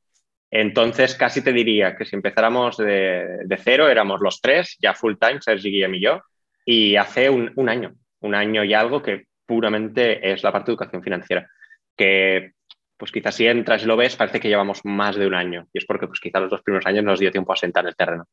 Entonces 0.50 1.16
casi 1.16 1.42
te 1.44 1.52
diría 1.52 1.96
que 1.96 2.06
si 2.06 2.16
empezáramos 2.16 2.78
de, 2.78 3.60
cero, 3.64 3.90
éramos 3.90 4.22
los 4.22 4.42
tres, 4.42 4.78
ya 4.80 4.94
full 4.94 5.16
time, 5.20 5.42
Sergi, 5.42 5.70
Guillem 5.70 5.96
y 5.96 6.02
yo, 6.02 6.22
y 6.66 6.96
hace 6.96 7.30
un, 7.30 7.52
un 7.56 7.70
año, 7.70 7.94
un 8.22 8.36
año 8.36 8.64
y 8.64 8.74
algo 8.74 9.02
que 9.04 9.26
puramente 9.46 10.32
es 10.32 10.44
la 10.44 10.52
parte 10.52 10.72
de 10.72 10.74
educación 10.74 11.04
financiera, 11.04 11.50
que 11.96 12.54
pues 12.98 13.12
quizás 13.12 13.36
si 13.36 13.48
entras 13.48 13.84
y 13.84 13.86
lo 13.86 13.96
ves 13.96 14.16
parece 14.16 14.40
que 14.40 14.50
llevamos 14.50 14.82
más 14.84 15.16
de 15.16 15.28
un 15.28 15.36
año 15.36 15.68
y 15.74 15.78
es 15.78 15.86
porque 15.86 16.08
pues 16.08 16.20
quizás 16.20 16.42
los 16.42 16.52
dos 16.52 16.62
primeros 16.62 16.86
años 16.86 17.04
nos 17.04 17.20
dio 17.20 17.32
tiempo 17.32 17.54
a 17.54 17.56
sentar 17.56 17.84
en 17.84 17.90
el 17.90 17.96
terreno. 17.96 18.26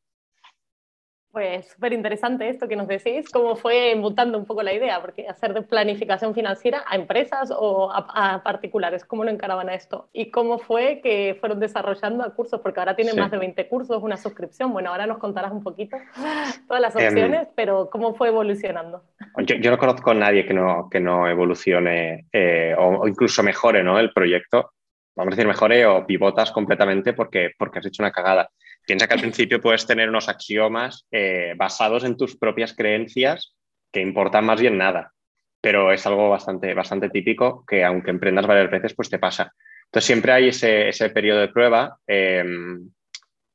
Pues 1.35 1.67
súper 1.67 1.91
interesante 1.91 2.47
esto 2.47 2.65
que 2.65 2.77
nos 2.77 2.87
decís, 2.87 3.29
cómo 3.29 3.57
fue 3.57 3.93
mutando 3.97 4.37
un 4.37 4.45
poco 4.45 4.63
la 4.63 4.71
idea, 4.71 5.01
porque 5.01 5.27
hacer 5.27 5.53
de 5.53 5.63
planificación 5.63 6.33
financiera 6.33 6.85
a 6.87 6.95
empresas 6.95 7.51
o 7.53 7.91
a, 7.91 8.41
particulares, 8.41 9.03
¿cómo 9.03 9.25
lo 9.25 9.31
encaraban 9.31 9.67
a 9.67 9.73
esto? 9.73 10.07
¿Y 10.13 10.31
cómo 10.31 10.59
fue 10.59 11.01
que 11.03 11.35
fueron 11.41 11.59
desarrollando 11.59 12.23
a 12.23 12.33
cursos? 12.33 12.61
Porque 12.61 12.79
ahora 12.79 12.95
tienen 12.95 13.19
más 13.19 13.31
de 13.31 13.37
20 13.37 13.67
cursos, 13.67 14.01
una 14.01 14.15
suscripción. 14.15 14.71
Bueno, 14.71 14.91
ahora 14.91 15.07
nos 15.07 15.17
contarás 15.17 15.51
un 15.51 15.61
poquito 15.61 15.97
todas 16.69 16.81
las 16.81 16.95
em, 16.95 17.05
opciones, 17.05 17.49
pero 17.53 17.89
¿cómo 17.89 18.15
fue 18.15 18.29
evolucionando? 18.29 19.03
Yo, 19.45 19.71
no 19.71 19.77
conozco 19.77 20.11
a 20.11 20.13
nadie 20.13 20.45
que 20.45 20.53
no, 20.53 20.87
que 20.89 21.01
no 21.01 21.27
evolucione 21.27 22.27
eh, 22.31 22.73
o, 22.79 23.05
incluso 23.09 23.43
mejore 23.43 23.83
¿no? 23.83 23.99
el 23.99 24.13
proyecto. 24.13 24.71
Vamos 25.17 25.33
a 25.33 25.35
decir 25.35 25.47
mejore 25.49 25.85
o 25.85 26.07
pivotas 26.07 26.53
completamente 26.53 27.11
porque, 27.11 27.51
porque 27.59 27.79
has 27.79 27.85
hecho 27.87 28.03
una 28.03 28.13
cagada. 28.13 28.49
Piensa 28.85 29.07
que 29.07 29.15
al 29.15 29.21
principio 29.21 29.61
puedes 29.61 29.87
tener 29.87 30.09
unos 30.09 30.29
axiomas 30.29 31.07
eh, 31.11 31.53
basados 31.57 32.03
en 32.03 32.17
tus 32.17 32.37
propias 32.37 32.73
creencias 32.73 33.55
que 33.91 34.01
importan 34.01 34.45
más 34.45 34.61
bien 34.61 34.77
nada, 34.77 35.11
pero 35.59 35.91
es 35.91 36.05
algo 36.05 36.29
bastante, 36.29 36.73
bastante 36.73 37.09
típico 37.09 37.65
que 37.67 37.83
aunque 37.83 38.11
emprendas 38.11 38.45
varias 38.45 38.69
veces, 38.69 38.93
pues 38.93 39.09
te 39.09 39.17
pasa. 39.17 39.51
Entonces 39.85 40.05
siempre 40.05 40.31
hay 40.33 40.49
ese, 40.49 40.89
ese 40.89 41.09
periodo 41.09 41.39
de 41.39 41.47
prueba. 41.47 41.97
Em, 42.05 42.89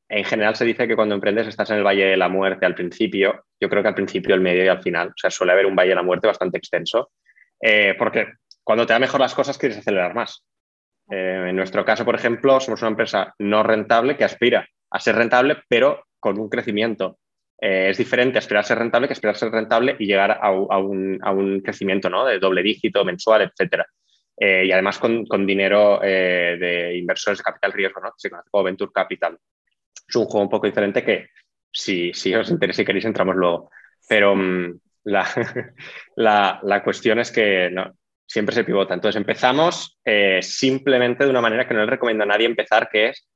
en 0.08 0.24
general 0.24 0.56
se 0.56 0.64
dice 0.64 0.88
que 0.88 0.96
cuando 0.96 1.14
emprendes 1.14 1.46
estás 1.46 1.70
en 1.70 1.76
el 1.76 1.84
Valle 1.84 2.06
de 2.06 2.16
la 2.16 2.28
Muerte 2.28 2.66
al 2.66 2.74
principio. 2.74 3.44
Yo 3.60 3.68
creo 3.68 3.82
que 3.82 3.88
al 3.88 3.94
principio, 3.94 4.34
el 4.34 4.40
medio 4.40 4.64
y 4.64 4.68
al 4.68 4.82
final. 4.82 5.08
O 5.08 5.16
sea, 5.16 5.30
suele 5.30 5.52
haber 5.52 5.66
un 5.66 5.76
Valle 5.76 5.90
de 5.90 5.96
la 5.96 6.02
Muerte 6.02 6.26
bastante 6.26 6.58
extenso. 6.58 7.12
Eh, 7.60 7.94
porque 7.96 8.32
cuando 8.64 8.86
te 8.86 8.92
da 8.92 8.98
mejor 8.98 9.20
las 9.20 9.34
cosas 9.34 9.58
quieres 9.58 9.78
acelerar 9.78 10.14
más. 10.14 10.44
Eh, 11.10 11.46
en 11.48 11.56
nuestro 11.56 11.84
caso, 11.84 12.04
por 12.04 12.14
ejemplo, 12.14 12.58
somos 12.58 12.82
una 12.82 12.90
empresa 12.90 13.34
no 13.38 13.62
rentable 13.62 14.16
que 14.16 14.24
aspira 14.24 14.66
a 14.90 15.00
ser 15.00 15.16
rentable, 15.16 15.58
pero 15.68 16.04
con 16.18 16.38
un 16.38 16.48
crecimiento. 16.48 17.18
Eh, 17.60 17.90
es 17.90 17.98
diferente 17.98 18.38
aspirar 18.38 18.60
a 18.60 18.66
ser 18.66 18.78
rentable 18.78 19.06
que 19.06 19.12
aspirar 19.12 19.34
a 19.34 19.38
ser 19.38 19.50
rentable 19.50 19.94
y 19.98 20.06
llegar 20.06 20.38
a, 20.40 20.50
un, 20.50 21.60
crecimiento 21.62 22.08
¿no? 22.08 22.24
de 22.24 22.38
doble 22.38 22.62
dígito, 22.62 23.04
mensual, 23.04 23.42
etc. 23.42 23.84
Eh, 24.36 24.64
y 24.66 24.72
además 24.72 24.98
con, 24.98 25.46
dinero 25.46 26.00
eh, 26.02 26.56
de 26.58 26.96
inversores 26.96 27.38
de 27.38 27.44
capital 27.44 27.72
riesgo, 27.72 28.00
¿no? 28.00 28.12
se 28.16 28.30
conoce 28.30 28.48
como 28.50 28.64
Venture 28.64 28.92
Capital. 28.92 29.38
Es 30.08 30.16
un 30.16 30.24
juego 30.24 30.44
un 30.44 30.50
poco 30.50 30.66
diferente 30.66 31.04
que 31.04 31.28
si, 31.70 32.12
si 32.14 32.34
os 32.34 32.50
interesa 32.50 32.82
y 32.82 32.84
queréis 32.86 33.04
entramos 33.04 33.36
luego. 33.36 33.70
Pero 34.08 34.34
mm, 34.34 34.80
la, 35.04 35.26
la, 36.62 36.82
cuestión 36.82 37.18
es 37.18 37.30
que 37.30 37.70
siempre 38.26 38.54
se 38.54 38.64
pivota. 38.64 38.94
Entonces 38.94 39.20
empezamos 39.20 39.98
simplemente 40.40 41.24
de 41.24 41.30
una 41.30 41.42
manera 41.42 41.68
que 41.68 41.74
no 41.74 41.80
le 41.80 41.90
recomiendo 41.90 42.24
a 42.24 42.26
nadie 42.26 42.46
empezar, 42.46 42.88
que 42.90 43.10
es 43.10 43.28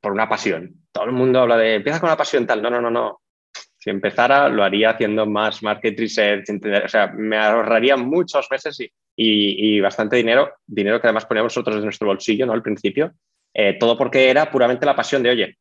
por 0.00 0.12
una 0.12 0.28
pasión. 0.28 0.85
Todo 0.96 1.04
el 1.04 1.12
mundo 1.12 1.40
habla 1.40 1.58
de 1.58 1.74
empieza 1.74 2.00
con 2.00 2.08
una 2.08 2.16
pasión 2.16 2.46
tal. 2.46 2.62
No, 2.62 2.70
no, 2.70 2.80
no, 2.80 2.90
no. 2.90 3.20
Si 3.52 3.90
empezara, 3.90 4.48
lo 4.48 4.64
haría 4.64 4.90
haciendo 4.90 5.26
más 5.26 5.62
market 5.62 5.98
research, 5.98 6.48
o 6.84 6.88
sea, 6.88 7.08
me 7.08 7.36
ahorraría 7.36 7.98
muchos 7.98 8.48
meses 8.50 8.80
y, 8.80 8.90
y, 9.14 9.78
bastante 9.80 10.16
dinero, 10.16 10.54
dinero 10.66 10.98
que 10.98 11.06
además 11.06 11.26
poníamos 11.26 11.52
nosotros 11.52 11.76
de 11.76 11.82
nuestro 11.82 12.06
bolsillo, 12.06 12.46
¿no? 12.46 12.54
Al 12.54 12.62
principio. 12.62 13.12
Eh, 13.52 13.76
todo 13.78 13.98
porque 13.98 14.30
era 14.30 14.50
puramente 14.50 14.86
la 14.86 14.96
pasión 14.96 15.22
de, 15.22 15.30
oye, 15.30 15.58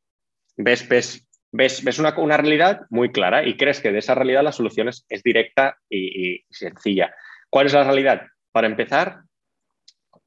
ves, 0.56 0.88
ves, 0.88 1.28
ves, 1.52 2.00
una, 2.00 2.18
una, 2.18 2.38
realidad 2.38 2.84
muy 2.90 3.12
clara 3.12 3.46
y 3.46 3.58
crees 3.58 3.82
que 3.82 3.92
de 3.92 4.00
esa 4.00 4.16
realidad 4.16 4.42
la 4.42 4.54
solución 4.54 4.88
es, 4.88 5.06
directa 5.22 5.78
y, 5.90 6.46
sencilla. 6.50 7.14
¿Cuál 7.50 7.66
es 7.66 7.74
la 7.74 7.84
realidad? 7.84 8.22
Para 8.54 8.68
empezar, 8.68 9.20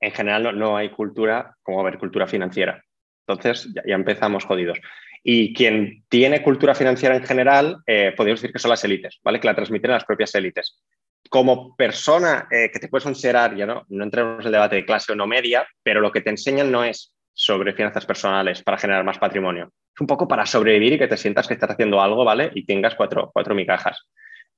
en 0.01 0.13
general 0.13 0.43
no, 0.43 0.53
no 0.53 0.77
hay 0.77 0.91
cultura 0.91 1.57
como 1.63 1.81
haber 1.81 1.99
cultura 1.99 2.27
financiera. 2.27 2.85
Entonces 3.29 3.69
ya, 3.75 3.95
empezamos 3.95 4.45
jodidos. 4.45 4.79
Y 5.23 5.53
quien 5.53 6.05
tiene 6.09 6.43
cultura 6.43 6.75
financiera 6.75 7.15
en 7.15 7.25
general, 7.25 7.79
eh, 7.87 8.15
podríamos 8.17 8.41
decir 8.41 8.53
que 8.53 8.59
son 8.59 8.71
las 8.71 8.85
élites, 8.85 9.19
¿vale? 9.23 9.41
Que 9.41 9.47
la 9.47 9.55
transmiten 9.55 9.91
las 9.91 10.05
propias 10.05 10.35
élites. 10.35 10.81
Como 11.29 11.77
persona 11.77 12.49
eh, 12.51 12.71
que 12.73 12.79
te 12.79 12.89
puedes 12.89 13.05
considerar, 13.05 13.55
ya 13.55 13.67
no, 13.67 13.85
no 13.89 14.05
entremos 14.05 14.41
en 14.41 14.47
el 14.47 14.53
debate 14.53 14.77
de 14.77 14.87
clase 14.87 15.13
o 15.13 15.17
no 15.17 15.27
media, 15.27 15.69
pero 15.83 16.01
lo 16.01 16.11
que 16.11 16.23
te 16.23 16.31
enseñan 16.31 16.71
no 16.71 16.85
es 16.85 17.15
sobre 17.35 17.75
finanzas 17.75 18.07
personales 18.07 18.63
para 18.63 18.79
generar 18.79 19.05
más 19.05 19.19
patrimonio. 19.19 19.73
Es 19.95 20.01
un 20.01 20.07
poco 20.07 20.27
para 20.27 20.47
sobrevivir 20.47 20.95
y 20.95 20.99
que 20.99 21.09
te 21.09 21.17
sientas 21.17 21.47
que 21.47 21.55
estás 21.55 21.71
haciendo 21.71 22.01
algo, 22.01 22.25
¿vale? 22.25 22.51
Y 22.55 22.65
tengas 22.65 22.95
cuatro, 22.95 23.31
cuatro 23.33 23.55
micajas. 23.55 24.09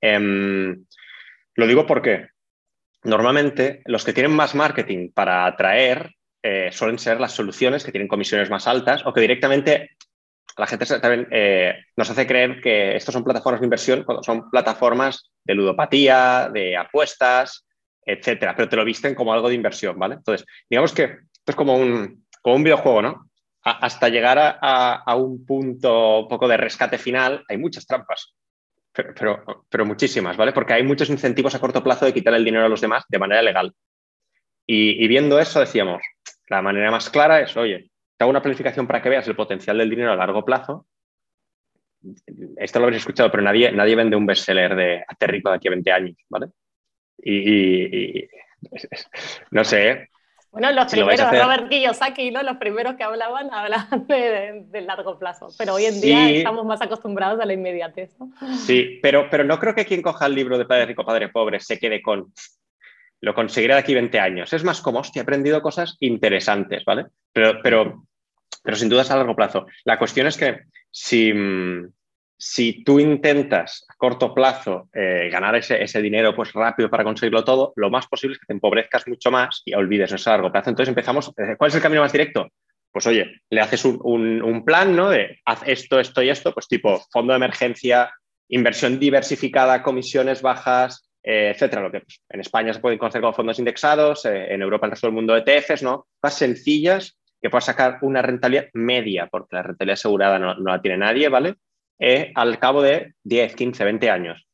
Em, 0.00 0.84
lo 1.56 1.66
digo 1.66 1.86
porque 1.86 2.28
normalmente 3.02 3.82
los 3.86 4.04
que 4.04 4.12
tienen 4.12 4.32
más 4.32 4.54
marketing 4.54 5.10
para 5.12 5.46
atraer 5.46 6.14
eh, 6.42 6.70
suelen 6.72 6.98
ser 6.98 7.20
las 7.20 7.32
soluciones 7.32 7.84
que 7.84 7.92
tienen 7.92 8.08
comisiones 8.08 8.50
más 8.50 8.66
altas 8.66 9.04
o 9.04 9.12
que 9.12 9.20
directamente 9.20 9.90
la 10.56 10.66
gente 10.66 10.86
también 11.00 11.28
eh, 11.30 11.74
nos 11.96 12.10
hace 12.10 12.26
creer 12.26 12.60
que 12.60 12.96
estos 12.96 13.12
son 13.12 13.24
plataformas 13.24 13.60
de 13.60 13.66
inversión 13.66 14.04
cuando 14.04 14.22
son 14.22 14.50
plataformas 14.50 15.30
de 15.44 15.54
ludopatía, 15.54 16.50
de 16.52 16.76
apuestas, 16.76 17.66
etcétera, 18.04 18.54
pero 18.56 18.68
te 18.68 18.76
lo 18.76 18.84
visten 18.84 19.14
como 19.14 19.32
algo 19.32 19.48
de 19.48 19.54
inversión, 19.54 19.98
¿vale? 19.98 20.16
Entonces, 20.16 20.46
digamos 20.68 20.92
que 20.92 21.04
esto 21.04 21.48
es 21.48 21.56
como 21.56 21.76
un, 21.76 22.26
como 22.42 22.56
un 22.56 22.64
videojuego, 22.64 23.02
¿no? 23.02 23.26
hasta 23.62 24.08
llegar 24.08 24.58
a, 24.62 25.16
un 25.16 25.44
punto 25.44 26.20
un 26.20 26.28
poco 26.28 26.48
de 26.48 26.56
rescate 26.56 26.96
final, 26.96 27.44
hay 27.46 27.58
muchas 27.58 27.86
trampas, 27.86 28.34
pero, 28.90 29.66
pero, 29.68 29.84
muchísimas, 29.84 30.34
¿vale? 30.34 30.52
Porque 30.52 30.72
hay 30.72 30.82
muchos 30.82 31.10
incentivos 31.10 31.54
a 31.54 31.58
corto 31.58 31.84
plazo 31.84 32.06
de 32.06 32.14
quitar 32.14 32.32
el 32.32 32.44
dinero 32.44 32.64
a 32.64 32.70
los 32.70 32.80
demás 32.80 33.04
de 33.06 33.18
manera 33.18 33.42
legal. 33.42 33.74
y 34.66 35.06
viendo 35.08 35.38
eso 35.38 35.60
decíamos, 35.60 36.02
la 36.50 36.62
manera 36.62 36.90
más 36.90 37.08
clara 37.08 37.40
es, 37.40 37.56
oye, 37.56 37.90
te 38.16 38.24
hago 38.24 38.30
una 38.30 38.42
planificación 38.42 38.86
para 38.86 39.00
que 39.00 39.08
veas 39.08 39.26
el 39.28 39.36
potencial 39.36 39.78
del 39.78 39.88
dinero 39.88 40.12
a 40.12 40.16
largo 40.16 40.44
plazo. 40.44 40.86
Esto 42.56 42.78
lo 42.78 42.86
habréis 42.86 43.02
escuchado, 43.02 43.30
pero 43.30 43.42
nadie, 43.42 43.72
nadie 43.72 43.94
vende 43.94 44.16
un 44.16 44.26
bestseller 44.26 44.74
de 44.74 45.04
Hazte 45.06 45.26
rico 45.26 45.50
de 45.50 45.56
aquí 45.56 45.68
a 45.68 45.70
20 45.70 45.92
años, 45.92 46.16
¿vale? 46.28 46.48
Y, 47.22 48.26
no 49.50 49.64
sé. 49.64 50.08
Bueno, 50.50 50.72
los 50.72 50.90
primeros, 50.90 51.30
Robert 51.30 51.68
Kiyosaki, 51.68 52.32
¿no? 52.32 52.42
Los 52.42 52.56
primeros 52.56 52.96
que 52.96 53.04
hablaban, 53.04 53.52
hablaban 53.52 54.06
de, 54.08 54.80
largo 54.80 55.18
plazo, 55.18 55.48
pero 55.56 55.74
hoy 55.74 55.84
en 55.84 56.00
día 56.00 56.30
estamos 56.30 56.66
más 56.66 56.82
acostumbrados 56.82 57.40
a 57.40 57.44
la 57.44 57.52
inmediatez. 57.52 58.18
¿no? 58.18 58.32
Sí, 58.56 58.98
pero, 59.02 59.28
pero 59.30 59.44
no 59.44 59.60
creo 59.60 59.74
que 59.74 59.84
quien 59.84 60.02
coja 60.02 60.26
el 60.26 60.34
libro 60.34 60.58
de 60.58 60.64
Padre 60.64 60.86
Rico, 60.86 61.04
Padre 61.04 61.28
Pobre 61.28 61.60
se 61.60 61.78
quede 61.78 62.02
con 62.02 62.32
lo 63.20 63.34
conseguiré 63.34 63.74
de 63.74 63.80
aquí 63.80 63.94
20 63.94 64.18
años. 64.18 64.52
Es 64.52 64.64
más 64.64 64.80
como, 64.80 65.00
hostia, 65.00 65.20
he 65.20 65.22
aprendido 65.22 65.60
cosas 65.60 65.96
interesantes, 66.00 66.84
¿vale? 66.84 67.06
Pero, 67.32 67.60
pero, 67.62 68.06
pero 68.62 68.76
sin 68.76 68.88
duda 68.88 69.02
es 69.02 69.10
a 69.10 69.16
largo 69.16 69.36
plazo. 69.36 69.66
La 69.84 69.98
cuestión 69.98 70.26
es 70.26 70.36
que 70.36 70.60
si, 70.90 71.32
si 72.36 72.82
tú 72.82 72.98
intentas 72.98 73.84
a 73.88 73.94
corto 73.96 74.34
plazo 74.34 74.88
eh, 74.94 75.28
ganar 75.30 75.54
ese, 75.56 75.82
ese, 75.82 76.00
dinero 76.00 76.34
pues 76.34 76.52
rápido 76.52 76.88
para 76.88 77.04
conseguirlo 77.04 77.44
todo, 77.44 77.72
lo 77.76 77.90
más 77.90 78.06
posible 78.06 78.34
es 78.34 78.40
que 78.40 78.46
te 78.46 78.54
empobrezcas 78.54 79.06
mucho 79.06 79.30
más 79.30 79.62
y 79.64 79.74
olvides 79.74 80.12
eso 80.12 80.30
a 80.30 80.34
largo 80.34 80.50
plazo. 80.50 80.70
Entonces 80.70 80.88
empezamos, 80.88 81.32
eh, 81.36 81.56
¿cuál 81.58 81.68
es 81.68 81.74
el 81.74 81.82
camino 81.82 82.00
más 82.00 82.12
directo? 82.12 82.48
Pues 82.92 83.06
oye, 83.06 83.42
le 83.50 83.60
haces 83.60 83.84
un, 83.84 84.42
un, 84.42 84.64
plan, 84.64 84.96
¿no? 84.96 85.10
De 85.10 85.38
haz 85.44 85.62
esto, 85.64 86.00
esto 86.00 86.22
y 86.22 86.30
esto, 86.30 86.52
pues 86.52 86.66
tipo 86.66 87.00
fondo 87.12 87.32
de 87.32 87.36
emergencia, 87.36 88.12
inversión 88.48 88.98
diversificada, 88.98 89.84
comisiones 89.84 90.42
bajas, 90.42 91.09
etcétera. 91.22 91.82
Lo 91.82 91.90
que 91.90 92.02
en 92.28 92.40
España 92.40 92.72
se 92.72 92.80
pueden 92.80 92.98
conocer 92.98 93.20
como 93.20 93.32
fondos 93.32 93.58
indexados, 93.58 94.24
eh, 94.24 94.54
en 94.54 94.62
Europa, 94.62 94.86
en 94.86 94.88
el 94.88 94.92
resto 94.92 95.06
del 95.06 95.14
mundo, 95.14 95.36
ETFs, 95.36 95.82
¿no? 95.82 96.06
Más 96.22 96.34
sencillas 96.34 97.18
que 97.40 97.50
puedas 97.50 97.64
sacar 97.64 97.98
una 98.02 98.22
rentabilidad 98.22 98.68
media, 98.74 99.28
porque 99.30 99.56
la 99.56 99.62
rentabilidad 99.62 99.94
asegurada 99.94 100.38
no, 100.38 100.54
la 100.54 100.80
tiene 100.80 100.98
nadie, 100.98 101.28
¿vale? 101.28 101.54
eh, 102.00 102.32
al 102.34 102.58
cabo 102.58 102.82
de 102.82 103.14
10, 103.22 103.54
15, 103.54 103.84
20 103.84 104.10
años. 104.10 104.46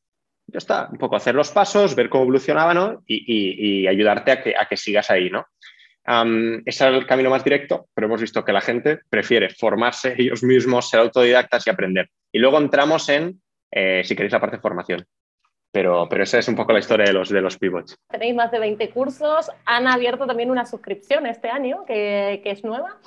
Ya 0.47 0.59
está, 0.59 0.89
un 0.91 0.97
poco 0.97 1.15
hacer 1.15 1.33
los 1.33 1.49
pasos, 1.51 1.95
ver 1.95 2.09
cómo 2.09 2.23
evolucionaba 2.23 2.73
¿no? 2.73 3.03
y, 3.05 3.87
ayudarte 3.87 4.31
a 4.31 4.43
que, 4.43 4.55
a 4.57 4.67
que 4.67 4.77
sigas 4.77 5.09
ahí. 5.09 5.29
¿no? 5.29 5.47
ese 6.65 6.87
es 6.87 6.93
el 6.93 7.05
camino 7.05 7.29
más 7.29 7.43
directo, 7.43 7.87
pero 7.93 8.07
hemos 8.07 8.21
visto 8.21 8.45
que 8.45 8.53
la 8.53 8.61
gente 8.61 8.99
prefiere 9.09 9.49
formarse 9.49 10.15
ellos 10.17 10.43
mismos, 10.43 10.89
ser 10.89 10.99
autodidactas 10.99 11.65
y 11.65 11.69
aprender. 11.69 12.09
Y 12.31 12.39
luego 12.39 12.59
entramos 12.59 13.09
en, 13.09 13.41
eh, 13.71 14.03
si 14.05 14.15
queréis, 14.15 14.33
la 14.33 14.39
parte 14.39 14.57
de 14.57 14.61
formación. 14.61 15.05
Pero, 15.71 16.07
pero 16.09 16.23
esa 16.23 16.39
es 16.39 16.47
un 16.47 16.55
poco 16.55 16.73
la 16.73 16.79
historia 16.79 17.05
de 17.05 17.13
los, 17.13 17.29
de 17.29 17.41
los 17.41 17.57
pivots. 17.57 17.97
Tenéis 18.09 18.35
más 18.35 18.51
de 18.51 18.59
20 18.59 18.89
cursos, 18.89 19.51
han 19.65 19.87
abierto 19.87 20.25
también 20.25 20.49
una 20.49 20.65
suscripción 20.65 21.25
este 21.25 21.49
año, 21.49 21.83
que, 21.85 22.41
que 22.43 22.51
es 22.51 22.63
nueva. 22.63 22.97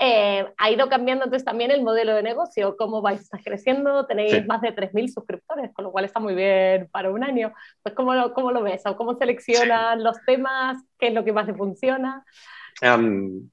Eh, 0.00 0.44
ha 0.56 0.70
ido 0.70 0.88
cambiando 0.88 1.24
entonces 1.24 1.44
también 1.44 1.70
el 1.70 1.82
modelo 1.82 2.14
de 2.14 2.22
negocio, 2.22 2.76
cómo 2.76 3.00
vais 3.00 3.28
creciendo, 3.44 4.06
tenéis 4.06 4.44
más 4.46 4.60
de 4.60 4.74
3.000 4.74 5.08
suscriptores, 5.08 5.72
con 5.72 5.84
lo 5.84 5.92
cual 5.92 6.04
está 6.04 6.18
muy 6.18 6.34
bien 6.34 6.88
para 6.90 7.10
un 7.10 7.22
año. 7.22 7.52
Pues 7.82 7.94
¿cómo 7.94 8.14
lo, 8.14 8.32
cómo 8.34 8.50
lo 8.50 8.62
ves? 8.62 8.82
¿O 8.86 8.96
¿Cómo 8.96 9.14
seleccionan 9.14 10.02
los 10.02 10.20
temas? 10.24 10.78
¿Qué 10.98 11.08
es 11.08 11.14
lo 11.14 11.24
que 11.24 11.32
más 11.32 11.46
te 11.46 11.54
funciona? 11.54 12.24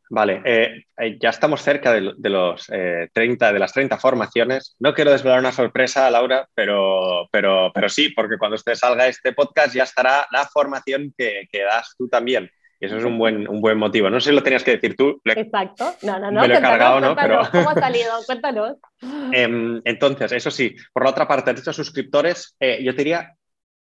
Vale, 0.09 0.41
eh, 0.45 0.85
eh, 0.97 1.17
ya 1.21 1.29
estamos 1.29 1.61
cerca 1.61 1.93
de, 1.93 2.01
los 2.29 2.67
30, 3.13 3.53
de 3.53 3.59
las 3.59 3.73
30 3.73 3.97
formaciones. 3.97 4.75
No 4.79 4.93
quiero 4.93 5.11
desvelar 5.11 5.39
una 5.39 5.51
sorpresa, 5.51 6.09
Laura, 6.09 6.47
pero, 6.53 7.27
pero, 7.31 7.71
pero 7.73 7.89
sí, 7.89 8.09
porque 8.09 8.37
cuando 8.37 8.55
usted 8.55 8.75
salga 8.75 9.07
este 9.07 9.33
podcast 9.33 9.73
ya 9.73 9.83
estará 9.83 10.27
la 10.31 10.45
formación 10.45 11.13
que, 11.17 11.47
que 11.51 11.63
das 11.63 11.95
tú 11.97 12.07
también. 12.07 12.49
Y 12.81 12.87
eso 12.87 12.97
es 12.97 13.03
un 13.03 13.19
buen, 13.19 13.47
un 13.47 13.61
buen 13.61 13.77
motivo. 13.77 14.09
No 14.09 14.19
sé 14.19 14.31
si 14.31 14.35
lo 14.35 14.41
tenías 14.41 14.63
que 14.63 14.71
decir 14.71 14.95
tú. 14.95 15.21
Exacto. 15.23 15.93
No, 16.01 16.17
no, 16.19 16.31
no. 16.31 16.41
Me 16.41 16.47
lo 16.47 16.55
he 16.55 16.61
cargado, 16.61 16.99
¿no? 16.99 17.15
Pero... 17.15 17.41
¿Cómo 17.51 17.69
ha 17.69 17.75
salido? 17.75 18.11
Cuéntanos. 18.25 18.77
Em, 19.31 19.81
entonces, 19.85 20.31
eso 20.31 20.49
sí, 20.49 20.75
por 20.91 21.03
la 21.03 21.11
otra 21.11 21.27
parte, 21.27 21.53
de 21.53 21.59
estos 21.59 21.75
suscriptores, 21.75 22.55
eh, 22.59 22.83
yo 22.83 22.91
te 22.93 22.97
diría 22.97 23.35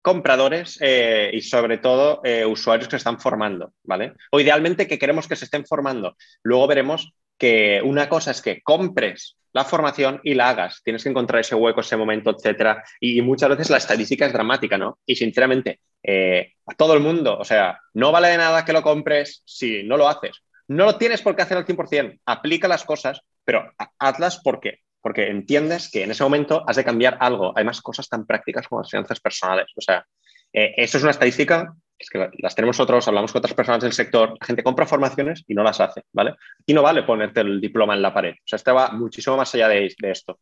compradores 0.08 0.78
eh, 0.80 1.30
y 1.34 1.42
sobre 1.42 1.76
todo 1.76 2.22
eh, 2.24 2.46
usuarios 2.46 2.88
que 2.88 2.92
se 2.92 2.96
están 2.96 3.20
formando, 3.20 3.74
¿vale? 3.82 4.14
O 4.30 4.40
idealmente 4.40 4.86
que 4.86 4.98
queremos 4.98 5.28
que 5.28 5.36
se 5.36 5.44
estén 5.44 5.66
formando. 5.66 6.16
Luego 6.42 6.66
veremos 6.66 7.12
que 7.36 7.82
una 7.84 8.08
cosa 8.08 8.30
es 8.30 8.40
que 8.40 8.62
compres 8.62 9.36
la 9.52 9.66
formación 9.66 10.18
y 10.24 10.32
la 10.32 10.48
hagas. 10.48 10.80
Tienes 10.82 11.02
que 11.02 11.10
encontrar 11.10 11.42
ese 11.42 11.54
hueco, 11.54 11.82
ese 11.82 11.98
momento, 11.98 12.30
etcétera. 12.30 12.82
Y, 12.98 13.20
muchas 13.20 13.50
veces 13.50 13.68
la 13.68 13.76
estadística 13.76 14.24
es 14.24 14.32
dramática, 14.32 14.78
¿no? 14.78 14.98
Y 15.04 15.14
sinceramente, 15.14 15.80
eh, 16.02 16.54
a 16.66 16.74
todo 16.74 16.94
el 16.94 17.00
mundo, 17.00 17.36
o 17.38 17.44
sea, 17.44 17.78
no 17.92 18.10
vale 18.10 18.28
de 18.28 18.38
nada 18.38 18.64
que 18.64 18.72
lo 18.72 18.80
compres 18.80 19.42
si 19.44 19.82
no 19.82 19.98
lo 19.98 20.08
haces. 20.08 20.42
No 20.68 20.86
lo 20.86 20.96
tienes 20.96 21.20
por 21.20 21.36
qué 21.36 21.42
hacer 21.42 21.58
al 21.58 21.66
100%. 21.66 22.18
Aplica 22.24 22.66
las 22.66 22.84
cosas, 22.84 23.20
pero 23.44 23.74
hazlas 23.98 24.40
porque 24.42 24.80
porque 25.00 25.28
entiendes 25.28 25.90
que 25.90 26.04
en 26.04 26.10
ese 26.10 26.22
momento 26.22 26.64
has 26.66 26.76
de 26.76 26.84
cambiar 26.84 27.16
algo. 27.20 27.52
Hay 27.56 27.64
más 27.64 27.80
cosas 27.80 28.08
tan 28.08 28.26
prácticas 28.26 28.68
como 28.68 28.82
las 28.82 28.90
finanzas 28.90 29.20
personales. 29.20 29.66
O 29.76 29.80
sea, 29.80 30.04
eh, 30.52 30.74
eso 30.76 30.98
es 30.98 31.02
una 31.02 31.12
estadística 31.12 31.74
es 31.98 32.10
que 32.10 32.30
las 32.38 32.54
tenemos 32.54 32.78
nosotros, 32.78 33.08
hablamos 33.08 33.32
con 33.32 33.40
otras 33.40 33.54
personas 33.54 33.82
del 33.82 33.92
sector, 33.92 34.36
la 34.40 34.46
gente 34.46 34.62
compra 34.62 34.86
formaciones 34.86 35.42
y 35.48 35.54
no 35.54 35.64
las 35.64 35.80
hace, 35.80 36.02
¿vale? 36.12 36.34
Y 36.64 36.72
no 36.72 36.82
vale 36.82 37.02
ponerte 37.02 37.40
el 37.40 37.60
diploma 37.60 37.94
en 37.94 38.02
la 38.02 38.14
pared, 38.14 38.34
o 38.34 38.46
sea, 38.46 38.56
este 38.56 38.70
va 38.70 38.90
muchísimo 38.92 39.36
más 39.36 39.52
allá 39.54 39.68
de, 39.68 39.94
esto. 40.02 40.38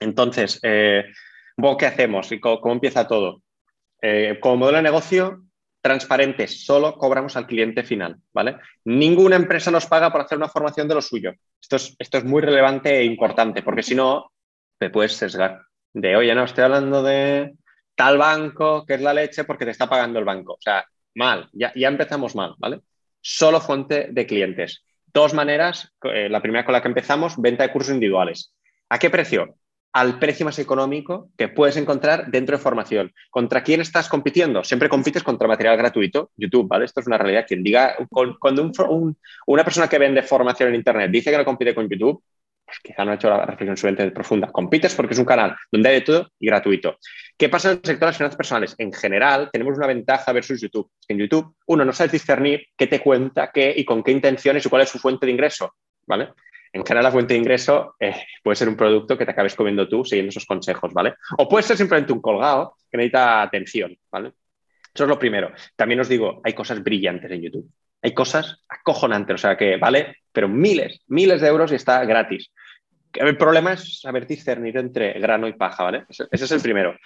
Entonces, 0.00 0.58
eh, 0.62 1.04
¿qué 1.78 1.86
hacemos 1.86 2.32
y 2.32 2.40
cómo, 2.40 2.72
empieza 2.72 3.06
todo? 3.06 3.42
Eh, 4.00 4.38
como 4.40 4.56
modelo 4.56 4.78
de 4.78 4.82
negocio, 4.82 5.44
transparente, 5.82 6.46
solo 6.46 6.96
cobramos 6.96 7.36
al 7.36 7.46
cliente 7.46 7.82
final, 7.82 8.16
¿vale? 8.32 8.56
Ninguna 8.84 9.36
empresa 9.36 9.70
nos 9.70 9.86
paga 9.86 10.10
por 10.10 10.20
hacer 10.20 10.38
una 10.38 10.48
formación 10.48 10.86
de 10.88 10.94
lo 10.94 11.02
suyo. 11.02 11.32
Esto 11.60 11.76
es, 11.76 11.96
esto 11.98 12.18
es 12.18 12.24
muy 12.24 12.40
relevante 12.40 12.96
e 12.96 13.04
importante, 13.04 13.62
porque 13.62 13.82
si 13.82 13.94
no, 13.94 14.32
te 14.78 14.90
puedes 14.90 15.14
sesgar. 15.14 15.60
De, 15.92 16.16
oye, 16.16 16.34
no, 16.34 16.44
estoy 16.44 16.64
hablando 16.64 17.02
de 17.02 17.54
tal 17.96 18.16
banco 18.16 18.86
que 18.86 18.94
es 18.94 19.00
la 19.00 19.12
leche 19.12 19.44
porque 19.44 19.64
te 19.64 19.72
está 19.72 19.88
pagando 19.88 20.20
el 20.20 20.24
banco. 20.24 20.54
O 20.54 20.60
sea, 20.60 20.86
mal, 21.16 21.48
ya, 21.52 21.72
ya 21.74 21.88
empezamos 21.88 22.34
mal, 22.36 22.54
¿vale? 22.58 22.80
Solo 23.20 23.60
fuente 23.60 24.08
de 24.10 24.26
clientes. 24.26 24.84
Dos 25.12 25.34
maneras, 25.34 25.92
eh, 26.04 26.28
la 26.30 26.40
primera 26.40 26.64
con 26.64 26.72
la 26.72 26.80
que 26.80 26.88
empezamos, 26.88 27.40
venta 27.40 27.64
de 27.64 27.72
cursos 27.72 27.92
individuales. 27.92 28.54
¿A 28.88 28.98
qué 28.98 29.10
precio? 29.10 29.56
Al 29.94 30.18
precio 30.18 30.46
más 30.46 30.58
económico 30.58 31.28
que 31.36 31.48
puedes 31.48 31.76
encontrar 31.76 32.30
dentro 32.30 32.56
de 32.56 32.62
formación. 32.62 33.12
¿Contra 33.30 33.62
quién 33.62 33.82
estás 33.82 34.08
compitiendo? 34.08 34.64
Siempre 34.64 34.88
compites 34.88 35.22
contra 35.22 35.46
material 35.46 35.76
gratuito, 35.76 36.30
YouTube, 36.36 36.66
¿vale? 36.66 36.86
Esto 36.86 37.00
es 37.00 37.06
una 37.06 37.18
realidad. 37.18 37.44
Quien 37.46 37.62
diga, 37.62 37.94
cuando 38.38 38.72
una 39.46 39.64
persona 39.64 39.88
que 39.88 39.98
vende 39.98 40.22
formación 40.22 40.70
en 40.70 40.76
Internet 40.76 41.10
dice 41.10 41.30
que 41.30 41.36
no 41.36 41.44
compite 41.44 41.74
con 41.74 41.88
YouTube, 41.88 42.22
quizá 42.82 43.04
no 43.04 43.10
ha 43.10 43.14
hecho 43.14 43.28
la 43.28 43.44
reflexión 43.44 43.76
suficientemente 43.76 44.14
profunda. 44.14 44.50
Compites 44.50 44.94
porque 44.94 45.14
es 45.14 45.18
un 45.18 45.26
canal 45.26 45.54
donde 45.70 45.88
hay 45.88 45.94
de 45.96 46.00
todo 46.02 46.30
y 46.38 46.46
gratuito. 46.46 46.96
¿Qué 47.36 47.48
pasa 47.48 47.70
en 47.70 47.78
el 47.78 47.84
sector 47.84 48.00
de 48.00 48.06
las 48.06 48.16
finanzas 48.16 48.36
personales? 48.36 48.74
En 48.78 48.92
general, 48.92 49.50
tenemos 49.52 49.76
una 49.76 49.86
ventaja 49.86 50.32
versus 50.32 50.60
YouTube. 50.60 50.90
En 51.08 51.18
YouTube, 51.18 51.54
uno, 51.66 51.84
no 51.84 51.92
sabes 51.92 52.12
discernir 52.12 52.66
qué 52.76 52.86
te 52.86 53.00
cuenta, 53.00 53.50
qué 53.52 53.74
y 53.76 53.84
con 53.84 54.02
qué 54.02 54.12
intenciones 54.12 54.64
y 54.64 54.68
cuál 54.68 54.82
es 54.82 54.88
su 54.88 54.98
fuente 54.98 55.26
de 55.26 55.32
ingreso. 55.32 55.74
¿Vale? 56.06 56.30
En 56.72 56.84
general, 56.86 57.04
la 57.04 57.12
fuente 57.12 57.34
de 57.34 57.40
ingreso 57.40 57.96
eh, 58.00 58.14
puede 58.42 58.56
ser 58.56 58.68
un 58.68 58.76
producto 58.76 59.18
que 59.18 59.26
te 59.26 59.32
acabes 59.32 59.54
comiendo 59.54 59.86
tú 59.88 60.04
siguiendo 60.04 60.30
esos 60.30 60.46
consejos, 60.46 60.92
¿vale? 60.92 61.14
O 61.38 61.48
puede 61.48 61.62
ser 61.62 61.76
simplemente 61.76 62.12
un 62.12 62.22
colgado 62.22 62.76
que 62.90 62.96
necesita 62.96 63.42
atención, 63.42 63.96
¿vale? 64.10 64.32
Eso 64.94 65.04
es 65.04 65.08
lo 65.08 65.18
primero. 65.18 65.52
También 65.76 66.00
os 66.00 66.08
digo, 66.08 66.40
hay 66.44 66.54
cosas 66.54 66.82
brillantes 66.82 67.30
en 67.30 67.42
YouTube. 67.42 67.70
Hay 68.02 68.14
cosas 68.14 68.58
acojonantes, 68.68 69.34
o 69.34 69.38
sea 69.38 69.56
que 69.56 69.76
vale, 69.76 70.16
pero 70.32 70.48
miles, 70.48 71.02
miles 71.06 71.40
de 71.40 71.48
euros 71.48 71.70
y 71.72 71.76
está 71.76 72.04
gratis. 72.04 72.50
El 73.12 73.36
problema 73.36 73.74
es 73.74 74.00
saber 74.00 74.26
discernir 74.26 74.76
entre 74.78 75.12
grano 75.20 75.46
y 75.46 75.52
paja, 75.52 75.84
¿vale? 75.84 76.04
Ese, 76.08 76.26
es 76.32 76.50
el 76.50 76.60
primero. 76.60 76.96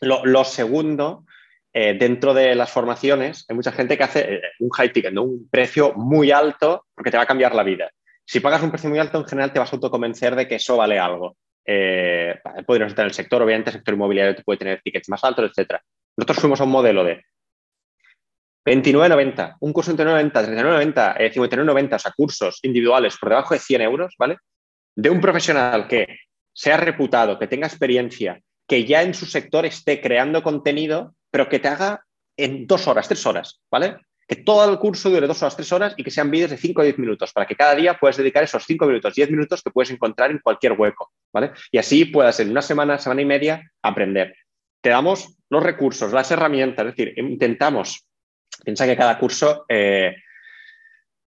lo, 0.00 0.44
segundo, 0.44 1.26
eh, 1.72 1.96
dentro 1.98 2.34
de 2.34 2.54
las 2.54 2.70
formaciones, 2.70 3.44
hay 3.48 3.54
mucha 3.54 3.72
gente 3.72 3.96
que 3.96 4.04
hace 4.04 4.34
eh, 4.34 4.40
un 4.58 4.70
high 4.70 4.92
ticket, 4.92 5.16
un 5.16 5.48
precio 5.48 5.92
muy 5.94 6.30
alto 6.30 6.86
porque 6.94 7.10
te 7.10 7.16
va 7.16 7.22
a 7.22 7.26
cambiar 7.26 7.54
la 7.54 7.62
vida. 7.62 7.90
Si 8.24 8.40
pagas 8.40 8.62
un 8.62 8.70
precio 8.70 8.90
muy 8.90 8.98
alto, 8.98 9.18
en 9.18 9.26
general 9.26 9.52
te 9.52 9.58
vas 9.58 9.72
a 9.72 9.76
autoconvencer 9.76 10.34
de 10.34 10.48
que 10.48 10.56
eso 10.56 10.76
vale 10.76 10.98
algo. 10.98 11.36
Eh, 11.64 12.40
podríamos 12.66 12.92
estar 12.92 13.04
en 13.04 13.10
el 13.10 13.14
sector, 13.14 13.42
obviamente 13.42 13.70
el 13.70 13.76
sector 13.76 13.94
inmobiliario 13.94 14.34
te 14.34 14.42
puede 14.42 14.58
tener 14.58 14.80
tickets 14.82 15.08
más 15.08 15.22
altos, 15.22 15.50
etc. 15.50 15.78
Nosotros 16.16 16.38
fuimos 16.38 16.60
a 16.60 16.64
un 16.64 16.70
modelo 16.70 17.04
de 17.04 17.24
29,90, 18.64 19.56
un 19.60 19.72
curso 19.72 19.94
de 19.94 20.04
29,90, 20.04 20.32
39,90, 20.32 21.16
eh, 21.18 21.32
59,90, 21.32 21.94
o 21.94 21.98
sea, 21.98 22.12
cursos 22.16 22.58
individuales 22.62 23.16
por 23.18 23.30
debajo 23.30 23.54
de 23.54 23.60
100 23.60 23.80
euros, 23.82 24.14
¿vale? 24.18 24.38
De 24.94 25.10
un 25.10 25.20
profesional 25.20 25.86
que 25.86 26.18
sea 26.52 26.76
reputado, 26.76 27.38
que 27.38 27.46
tenga 27.46 27.66
experiencia, 27.66 28.40
que 28.66 28.84
ya 28.84 29.02
en 29.02 29.14
su 29.14 29.26
sector 29.26 29.64
esté 29.66 30.00
creando 30.00 30.42
contenido, 30.42 31.14
pero 31.30 31.48
que 31.48 31.58
te 31.58 31.68
haga 31.68 32.04
en 32.36 32.66
dos 32.66 32.86
horas, 32.88 33.08
tres 33.08 33.24
horas, 33.26 33.60
¿vale? 33.70 33.96
Que 34.26 34.36
todo 34.36 34.70
el 34.70 34.78
curso 34.78 35.10
dure 35.10 35.26
dos 35.26 35.42
horas, 35.42 35.56
tres 35.56 35.72
horas 35.72 35.94
y 35.96 36.04
que 36.04 36.10
sean 36.10 36.30
vídeos 36.30 36.50
de 36.50 36.56
5 36.56 36.80
o 36.80 36.84
10 36.84 36.98
minutos, 36.98 37.32
para 37.32 37.46
que 37.46 37.56
cada 37.56 37.74
día 37.74 37.98
puedas 37.98 38.16
dedicar 38.16 38.44
esos 38.44 38.64
5 38.64 38.86
minutos, 38.86 39.14
10 39.14 39.30
minutos 39.30 39.62
que 39.62 39.70
puedes 39.70 39.90
encontrar 39.90 40.30
en 40.30 40.38
cualquier 40.38 40.72
hueco, 40.72 41.12
¿vale? 41.32 41.52
Y 41.72 41.78
así 41.78 42.04
puedas 42.04 42.38
en 42.40 42.50
una 42.50 42.62
semana, 42.62 42.98
semana 42.98 43.22
y 43.22 43.26
media 43.26 43.72
aprender. 43.82 44.34
Te 44.80 44.90
damos 44.90 45.36
los 45.50 45.62
recursos, 45.62 46.12
las 46.12 46.30
herramientas, 46.30 46.86
es 46.86 46.96
decir, 46.96 47.14
intentamos 47.18 48.06
Piensa 48.64 48.86
que 48.86 48.96
cada 48.96 49.18
curso 49.18 49.64
eh, 49.68 50.16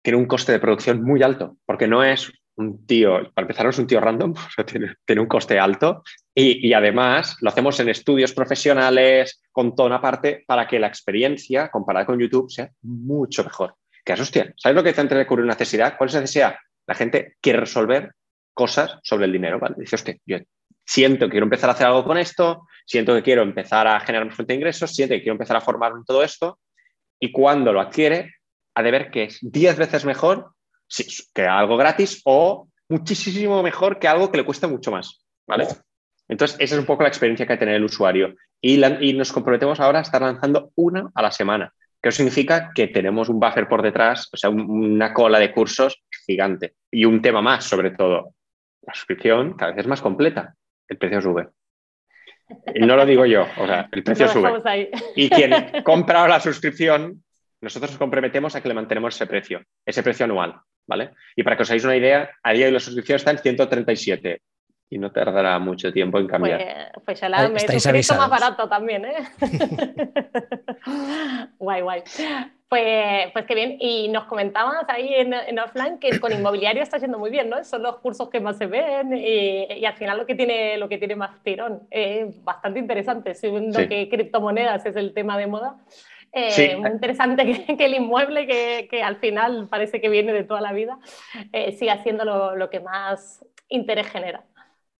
tiene 0.01 0.17
un 0.17 0.25
coste 0.25 0.51
de 0.51 0.59
producción 0.59 1.03
muy 1.03 1.23
alto, 1.23 1.57
porque 1.65 1.87
no 1.87 2.03
es 2.03 2.31
un 2.55 2.85
tío, 2.85 3.31
para 3.33 3.45
empezar 3.45 3.65
no 3.65 3.71
es 3.71 3.79
un 3.79 3.87
tío 3.87 3.99
random, 3.99 4.33
tiene, 5.05 5.21
un 5.21 5.27
coste 5.27 5.59
alto 5.59 6.03
y, 6.33 6.73
además 6.73 7.37
lo 7.41 7.49
hacemos 7.49 7.79
en 7.79 7.89
estudios 7.89 8.33
profesionales, 8.33 9.41
con 9.51 9.75
toda 9.75 9.87
una 9.87 10.01
parte 10.01 10.43
para 10.45 10.67
que 10.67 10.79
la 10.79 10.87
experiencia 10.87 11.69
comparada 11.69 12.05
con 12.05 12.19
YouTube 12.19 12.51
sea 12.51 12.69
mucho 12.81 13.43
mejor. 13.43 13.75
Que 14.03 14.13
hostia, 14.13 14.53
¿sabes 14.57 14.75
lo 14.75 14.83
que 14.83 14.89
antes 14.89 15.17
de 15.17 15.27
cubrir 15.27 15.43
una 15.43 15.53
necesidad? 15.53 15.95
¿Cuál 15.97 16.09
es 16.09 16.15
la 16.15 16.21
necesidad? 16.21 16.55
La 16.87 16.95
gente 16.95 17.35
quiere 17.39 17.59
resolver 17.59 18.13
cosas 18.53 18.97
sobre 19.03 19.25
el 19.25 19.31
dinero, 19.31 19.59
¿vale? 19.59 19.75
Dice, 19.77 19.95
hostia, 19.95 20.17
yo 20.25 20.37
siento 20.85 21.25
que 21.25 21.31
quiero 21.31 21.45
empezar 21.45 21.69
a 21.69 21.73
hacer 21.73 21.87
algo 21.87 22.03
con 22.03 22.17
esto, 22.17 22.67
siento 22.85 23.13
que 23.13 23.23
quiero 23.23 23.43
empezar 23.43 23.87
a 23.87 23.99
generar 23.99 24.25
más 24.25 24.35
fuente 24.35 24.53
de 24.53 24.57
ingresos, 24.57 24.93
siento 24.93 25.13
que 25.13 25.21
quiero 25.21 25.33
empezar 25.33 25.55
a 25.55 25.61
formarme 25.61 25.99
en 25.99 26.05
todo 26.05 26.23
esto 26.23 26.59
y 27.19 27.31
cuando 27.31 27.71
lo 27.71 27.79
adquiere, 27.79 28.33
ha 28.75 28.83
de 28.83 28.91
ver 28.91 29.11
que 29.11 29.25
es 29.25 29.39
10 29.41 29.77
veces 29.77 30.05
mejor 30.05 30.53
que 31.33 31.45
algo 31.45 31.77
gratis 31.77 32.21
o 32.25 32.67
muchísimo 32.89 33.63
mejor 33.63 33.99
que 33.99 34.07
algo 34.07 34.31
que 34.31 34.37
le 34.37 34.45
cuesta 34.45 34.67
mucho 34.67 34.91
más. 34.91 35.21
¿vale? 35.47 35.67
Entonces, 36.27 36.57
esa 36.59 36.75
es 36.75 36.79
un 36.79 36.85
poco 36.85 37.03
la 37.03 37.09
experiencia 37.09 37.45
que 37.45 37.53
ha 37.53 37.59
tenido 37.59 37.77
el 37.77 37.83
usuario. 37.83 38.35
Y, 38.61 38.83
y 38.83 39.13
nos 39.13 39.33
comprometemos 39.33 39.79
ahora 39.79 39.99
a 39.99 40.01
estar 40.03 40.21
lanzando 40.21 40.71
una 40.75 41.09
a 41.13 41.21
la 41.21 41.31
semana. 41.31 41.73
Que 42.01 42.09
eso 42.09 42.17
significa 42.17 42.71
que 42.73 42.87
tenemos 42.87 43.29
un 43.29 43.39
buffer 43.39 43.67
por 43.67 43.81
detrás, 43.81 44.29
o 44.31 44.37
sea, 44.37 44.49
una 44.49 45.13
cola 45.13 45.39
de 45.39 45.51
cursos 45.51 46.01
gigante. 46.25 46.75
Y 46.89 47.05
un 47.05 47.21
tema 47.21 47.41
más, 47.41 47.65
sobre 47.65 47.91
todo, 47.91 48.33
la 48.81 48.93
suscripción 48.93 49.53
cada 49.53 49.71
vez 49.71 49.81
es 49.81 49.87
más 49.87 50.01
completa. 50.01 50.55
El 50.87 50.97
precio 50.97 51.21
sube. 51.21 51.49
Y 52.73 52.85
no 52.85 52.95
lo 52.95 53.05
digo 53.05 53.25
yo, 53.25 53.45
o 53.57 53.65
sea, 53.65 53.87
el 53.91 54.03
precio 54.03 54.27
sube. 54.27 54.89
Y 55.15 55.29
quien 55.29 55.51
compra 55.83 56.27
la 56.27 56.39
suscripción, 56.39 57.23
nosotros 57.61 57.91
nos 57.91 57.99
comprometemos 57.99 58.55
a 58.55 58.61
que 58.61 58.67
le 58.67 58.73
mantenemos 58.73 59.15
ese 59.15 59.27
precio, 59.27 59.61
ese 59.85 60.01
precio 60.01 60.25
anual, 60.25 60.59
¿vale? 60.91 61.11
Y 61.37 61.43
para 61.43 61.55
que 61.55 61.63
os 61.63 61.69
hagáis 61.69 61.85
una 61.85 61.95
idea, 61.95 62.29
a 62.43 62.51
día 62.51 62.65
de 62.65 62.67
hoy 62.67 62.73
la 62.73 62.81
suscripción 62.81 63.15
está 63.15 63.31
en 63.31 63.37
137. 63.37 64.41
y 64.89 64.97
no 64.97 65.09
tardará 65.09 65.57
mucho 65.57 65.93
tiempo 65.93 66.19
en 66.19 66.27
cambiar. 66.27 66.91
Pues, 66.93 67.05
pues 67.05 67.21
ya 67.21 67.29
la 67.29 67.47
me 67.47 67.61
he 67.61 68.17
más 68.17 68.29
barato 68.29 68.67
también, 68.67 69.05
¿eh? 69.05 69.15
guay, 71.57 71.81
guay. 71.81 72.03
Pues, 72.67 73.31
pues 73.31 73.45
qué 73.45 73.55
bien. 73.55 73.77
Y 73.79 74.09
nos 74.09 74.25
comentabas 74.25 74.83
ahí 74.89 75.13
en, 75.13 75.59
offline 75.59 75.97
que 75.97 76.19
con 76.19 76.33
inmobiliario 76.33 76.83
está 76.83 76.97
yendo 76.97 77.19
muy 77.19 77.31
bien, 77.31 77.49
¿no? 77.49 77.63
Son 77.63 77.83
los 77.83 77.99
cursos 77.99 78.29
que 78.29 78.41
más 78.41 78.57
se 78.57 78.65
ven 78.65 79.15
y, 79.15 79.85
al 79.85 79.95
final 79.95 80.17
lo 80.17 80.25
que 80.25 80.35
tiene, 80.35 80.77
lo 80.77 80.89
que 80.89 80.97
tiene 80.97 81.15
más 81.15 81.41
tirón. 81.41 81.87
Es 81.89 82.43
bastante 82.43 82.79
interesante, 82.79 83.33
siendo 83.33 83.87
que 83.87 84.09
criptomonedas 84.09 84.85
es 84.85 84.97
el 84.97 85.13
tema 85.13 85.37
de 85.37 85.47
moda. 85.47 85.77
Eh, 86.33 86.77
muy 86.77 86.89
interesante 86.89 87.45
que, 87.77 87.85
el 87.85 87.95
inmueble, 87.95 88.47
que, 88.47 88.87
que, 88.89 89.03
al 89.03 89.17
final 89.17 89.67
parece 89.69 89.99
que 89.99 90.09
viene 90.09 90.33
de 90.33 90.43
toda 90.43 90.61
la 90.61 90.73
vida, 90.73 90.97
eh, 91.51 91.73
siga 91.73 92.01
siendo 92.03 92.23
lo, 92.23 92.55
lo, 92.55 92.69
que 92.69 92.79
más 92.79 93.45
interés 93.67 94.07
genera. 94.07 94.45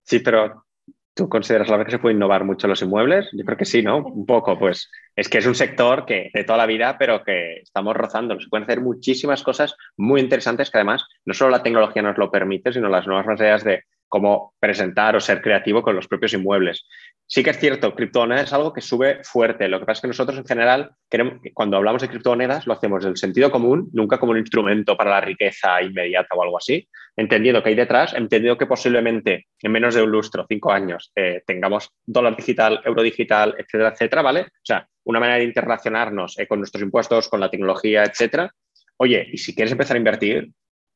Sí, 0.04 0.20
pero 0.20 0.66
¿tú 1.14 1.30
consideras 1.30 1.70
la 1.70 1.78
vez 1.78 1.86
que 1.86 1.92
se 1.92 2.00
puede 2.00 2.16
innovar 2.16 2.44
mucho 2.44 2.68
los 2.68 2.82
inmuebles? 2.82 3.30
Yo 3.32 3.46
creo 3.46 3.58
que 3.58 3.66
sí, 3.66 3.82
¿no? 3.82 3.98
Un 3.98 4.26
poco, 4.26 4.58
pues 4.60 4.90
es 5.16 5.30
que 5.30 5.38
es 5.38 5.46
un 5.46 5.56
sector 5.56 6.06
que 6.06 6.30
de 6.34 6.44
toda 6.44 6.58
la 6.58 6.66
vida, 6.66 6.98
pero 6.98 7.24
que 7.24 7.60
estamos 7.62 7.96
rozando. 7.96 8.40
Se 8.40 8.50
pueden 8.50 8.64
hacer 8.64 8.82
muchísimas 8.82 9.44
cosas 9.44 9.76
muy 9.98 10.20
interesantes 10.22 10.70
que 10.70 10.78
además 10.78 11.06
no 11.26 11.34
solo 11.34 11.52
la 11.52 11.64
tecnología 11.64 12.02
nos 12.02 12.18
lo 12.18 12.32
permite, 12.32 12.74
sino 12.74 12.90
las 12.90 13.08
nuevas 13.08 13.26
maneras 13.26 13.64
de 13.64 13.84
cómo 14.12 14.54
presentar 14.60 15.16
o 15.16 15.22
ser 15.22 15.42
creativo 15.42 15.82
con 15.82 15.96
los 15.96 16.08
propios 16.08 16.34
inmuebles. 16.34 16.86
Sí 17.28 17.44
que 17.44 17.52
es 17.52 17.60
cierto, 17.60 17.96
criptomonedas 17.96 18.48
es 18.48 18.54
algo 18.54 18.74
que 18.74 18.82
sube 18.82 19.24
fuerte. 19.24 19.70
Lo 19.70 19.80
que 19.80 19.86
pasa 19.86 20.00
es 20.00 20.02
que 20.02 20.08
nosotros 20.10 20.38
en 20.38 20.46
general, 20.46 20.92
queremos, 21.10 21.36
cuando 21.54 21.78
hablamos 21.78 22.02
de 22.02 22.10
criptomonedas, 22.10 22.68
lo 22.68 22.74
hacemos 22.74 23.06
del 23.06 23.16
sentido 23.16 23.50
común, 23.50 23.90
nunca 23.94 24.20
como 24.20 24.34
un 24.34 24.40
instrumento 24.40 24.98
para 24.98 25.12
la 25.12 25.22
riqueza 25.22 25.82
inmediata 25.82 26.36
o 26.36 26.44
algo 26.44 26.58
así, 26.58 26.86
entendiendo 27.16 27.64
que 27.64 27.70
hay 27.70 27.76
detrás, 27.76 28.14
entendiendo 28.14 28.58
que 28.58 28.66
posiblemente 28.66 29.48
en 29.62 29.72
menos 29.72 29.96
de 29.96 30.04
un 30.04 30.12
lustro, 30.12 30.46
cinco 30.46 30.74
años, 30.74 31.14
eh, 31.16 31.42
tengamos 31.48 31.90
dólar 32.06 32.36
digital, 32.36 32.82
euro 32.84 33.02
digital, 33.02 33.56
etcétera, 33.58 33.92
etcétera, 33.94 34.22
¿vale? 34.22 34.42
O 34.42 34.66
sea, 34.66 34.86
una 35.06 35.22
manera 35.22 35.38
de 35.38 35.46
interrelacionarnos 35.46 36.38
eh, 36.38 36.48
con 36.48 36.60
nuestros 36.60 36.84
impuestos, 36.84 37.30
con 37.30 37.40
la 37.40 37.50
tecnología, 37.50 38.04
etcétera. 38.04 38.52
Oye, 38.98 39.26
y 39.32 39.38
si 39.38 39.56
quieres 39.56 39.72
empezar 39.72 39.96
a 39.96 40.00
invertir, 40.00 40.52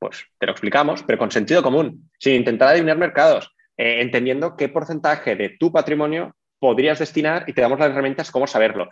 pues 0.08 0.26
te 0.40 0.46
lo 0.46 0.52
explicamos, 0.52 1.04
pero 1.04 1.18
con 1.18 1.32
sentido 1.32 1.64
común, 1.64 2.10
sin 2.20 2.36
intentar 2.36 2.70
adivinar 2.70 2.98
mercados, 2.98 3.54
eh, 3.78 4.02
entendiendo 4.02 4.56
qué 4.56 4.70
porcentaje 4.70 5.36
de 5.36 5.50
tu 5.50 5.72
patrimonio 5.72 6.36
podrías 6.60 7.00
destinar 7.00 7.44
y 7.48 7.54
te 7.54 7.62
damos 7.62 7.80
las 7.80 7.90
herramientas 7.90 8.32
cómo 8.32 8.48
saberlo. 8.48 8.90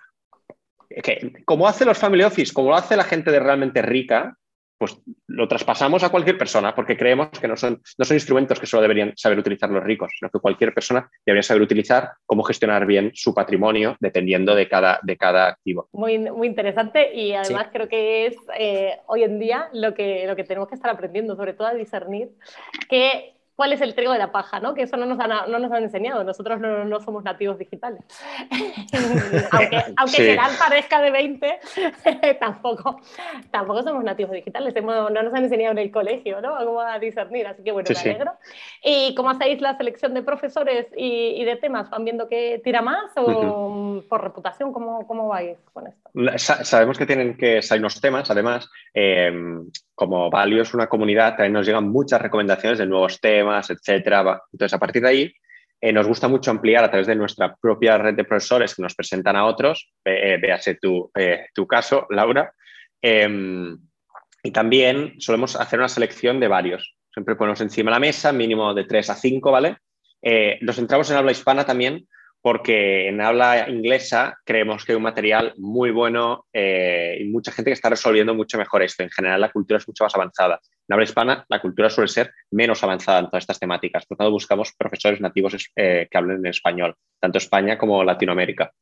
como 1.45 1.67
hace 1.67 1.85
los 1.85 1.97
family 1.97 2.23
office, 2.23 2.53
como 2.53 2.69
lo 2.69 2.75
hace 2.75 2.95
la 2.95 3.03
gente 3.03 3.31
de 3.31 3.39
realmente 3.39 3.81
rica, 3.81 4.37
pues 4.77 4.97
lo 5.27 5.47
traspasamos 5.47 6.03
a 6.03 6.09
cualquier 6.09 6.37
persona 6.37 6.75
porque 6.75 6.97
creemos 6.97 7.29
que 7.29 7.47
no 7.47 7.55
son, 7.55 7.81
no 7.97 8.05
son 8.05 8.15
instrumentos 8.15 8.59
que 8.59 8.65
solo 8.65 8.81
deberían 8.81 9.13
saber 9.15 9.39
utilizar 9.39 9.69
los 9.69 9.83
ricos, 9.83 10.11
sino 10.17 10.29
que 10.29 10.39
cualquier 10.39 10.73
persona 10.73 11.09
debería 11.25 11.43
saber 11.43 11.61
utilizar 11.63 12.11
cómo 12.25 12.43
gestionar 12.43 12.85
bien 12.85 13.11
su 13.13 13.33
patrimonio 13.33 13.95
dependiendo 13.99 14.55
de 14.55 14.67
cada, 14.67 14.99
de 15.03 15.17
cada 15.17 15.47
activo. 15.49 15.89
Muy, 15.93 16.17
muy 16.19 16.47
interesante 16.47 17.13
y 17.13 17.33
además 17.33 17.67
creo 17.71 17.87
que 17.87 18.27
es 18.27 18.35
eh, 18.57 18.97
hoy 19.07 19.23
en 19.23 19.39
día 19.39 19.69
lo 19.73 19.93
que, 19.93 20.25
lo 20.27 20.35
que 20.35 20.43
tenemos 20.43 20.69
que 20.69 20.75
estar 20.75 20.91
aprendiendo, 20.91 21.35
sobre 21.35 21.53
todo 21.53 21.67
a 21.67 21.73
discernir 21.73 22.29
que 22.89 23.33
cuál 23.55 23.73
es 23.73 23.81
el 23.81 23.93
trigo 23.95 24.11
de 24.11 24.19
la 24.19 24.31
paja, 24.31 24.59
¿no? 24.59 24.73
Que 24.73 24.83
eso 24.83 24.97
no 24.97 25.05
nos 25.05 25.19
han, 25.19 25.29
no 25.51 25.59
nos 25.59 25.71
han 25.71 25.83
enseñado, 25.83 26.23
nosotros 26.23 26.59
no, 26.59 26.85
no 26.85 26.99
somos 27.01 27.23
nativos 27.23 27.57
digitales. 27.57 28.01
aunque 29.51 29.83
aunque 29.95 30.37
parezca 30.59 31.01
de 31.01 31.11
20, 31.11 31.59
tampoco, 32.39 32.99
tampoco 33.51 33.83
somos 33.83 34.03
nativos 34.03 34.31
digitales, 34.31 34.73
no 34.83 35.09
nos 35.09 35.33
han 35.33 35.43
enseñado 35.43 35.71
en 35.71 35.79
el 35.79 35.91
colegio, 35.91 36.41
¿no? 36.41 36.55
Cómo 36.57 36.81
a 36.81 36.99
discernir, 36.99 37.47
así 37.47 37.63
que 37.63 37.71
bueno, 37.71 37.89
me 37.93 37.99
alegro. 37.99 38.33
¿Y 38.83 39.13
cómo 39.15 39.29
hacéis 39.29 39.61
la 39.61 39.77
selección 39.77 40.13
de 40.13 40.23
profesores 40.23 40.87
y, 40.95 41.41
y 41.41 41.45
de 41.45 41.55
temas? 41.55 41.89
¿Van 41.89 42.03
viendo 42.03 42.27
que 42.27 42.61
tira 42.63 42.81
más 42.81 43.11
o 43.15 44.03
por 44.09 44.23
reputación? 44.23 44.73
¿Cómo, 44.73 45.05
¿Cómo 45.07 45.27
vais 45.27 45.57
con 45.73 45.87
esto? 45.87 46.02
Sabemos 46.37 46.97
que 46.97 47.07
tienen 47.07 47.35
que 47.35 47.61
salir 47.61 47.81
unos 47.81 47.99
temas, 47.99 48.29
además, 48.29 48.69
eh, 48.93 49.31
como 49.95 50.29
Valio 50.29 50.61
es 50.61 50.73
una 50.73 50.87
comunidad, 50.87 51.31
también 51.31 51.53
nos 51.53 51.65
llegan 51.65 51.89
muchas 51.89 52.21
recomendaciones 52.21 52.77
de 52.77 52.85
nuevos 52.85 53.19
temas, 53.19 53.69
etcétera. 53.71 54.41
Entonces, 54.51 54.73
a 54.73 54.79
partir 54.79 55.01
de 55.01 55.09
ahí, 55.09 55.33
eh, 55.85 55.91
nos 55.91 56.07
gusta 56.07 56.29
mucho 56.29 56.49
ampliar 56.49 56.81
a 56.81 56.89
través 56.89 57.07
de 57.07 57.15
nuestra 57.15 57.57
propia 57.57 57.97
red 57.97 58.13
de 58.13 58.23
profesores 58.23 58.73
que 58.73 58.81
nos 58.81 58.95
presentan 58.95 59.35
a 59.35 59.43
otros. 59.43 59.91
Eh, 60.05 60.37
véase 60.41 60.75
tu, 60.75 61.11
eh, 61.13 61.47
tu, 61.53 61.67
caso, 61.67 62.07
Laura. 62.09 62.53
Em, 63.01 63.77
y 64.41 64.51
también 64.51 65.15
solemos 65.19 65.57
hacer 65.57 65.79
una 65.79 65.89
selección 65.89 66.39
de 66.39 66.47
varios. 66.47 66.95
Siempre 67.11 67.35
ponemos 67.35 67.59
encima 67.59 67.91
la 67.91 67.99
mesa, 67.99 68.31
mínimo 68.31 68.73
de 68.73 68.85
3 68.85 69.09
a 69.09 69.15
5, 69.15 69.51
¿vale? 69.51 69.77
nos 70.61 70.77
centramos 70.77 71.11
en 71.11 71.17
habla 71.17 71.33
hispana 71.33 71.65
también 71.65 72.07
porque 72.43 73.07
en 73.07 73.21
habla 73.21 73.69
inglesa 73.69 74.37
creemos 74.43 74.83
que 74.83 74.91
hay 74.91 74.97
un 74.97 75.03
material 75.03 75.53
muy 75.55 75.91
bueno 75.91 76.45
eh, 76.51 77.17
y 77.21 77.23
mucha 77.29 77.53
gente 77.53 77.69
que 77.69 77.73
está 77.73 77.89
resolviendo 77.89 78.35
mucho 78.35 78.57
mejor 78.57 78.83
esto. 78.83 79.01
En 79.01 79.09
general, 79.09 79.39
la 79.39 79.49
cultura 79.49 79.77
es 79.77 79.87
mucho 79.87 80.03
más 80.03 80.13
avanzada. 80.13 80.59
En 80.85 80.93
habla 80.93 81.05
hispana, 81.05 81.45
la 81.47 81.61
cultura 81.61 81.89
suele 81.89 82.09
ser 82.09 82.33
menos 82.51 82.83
avanzada 82.83 83.19
en 83.19 83.27
todas 83.27 83.43
estas 83.43 83.59
temáticas. 83.59 84.05
Por 84.05 84.15
lo 84.15 84.17
tanto, 84.17 84.31
buscamos 84.31 84.73
profesores 84.77 85.21
nativos 85.21 85.71
eh, 85.73 86.09
que 86.11 86.17
hablen 86.17 86.39
en 86.39 86.47
español, 86.47 86.97
tanto 87.17 87.37
España 87.37 87.77
como 87.77 88.03
Latinoamérica. 88.03 88.73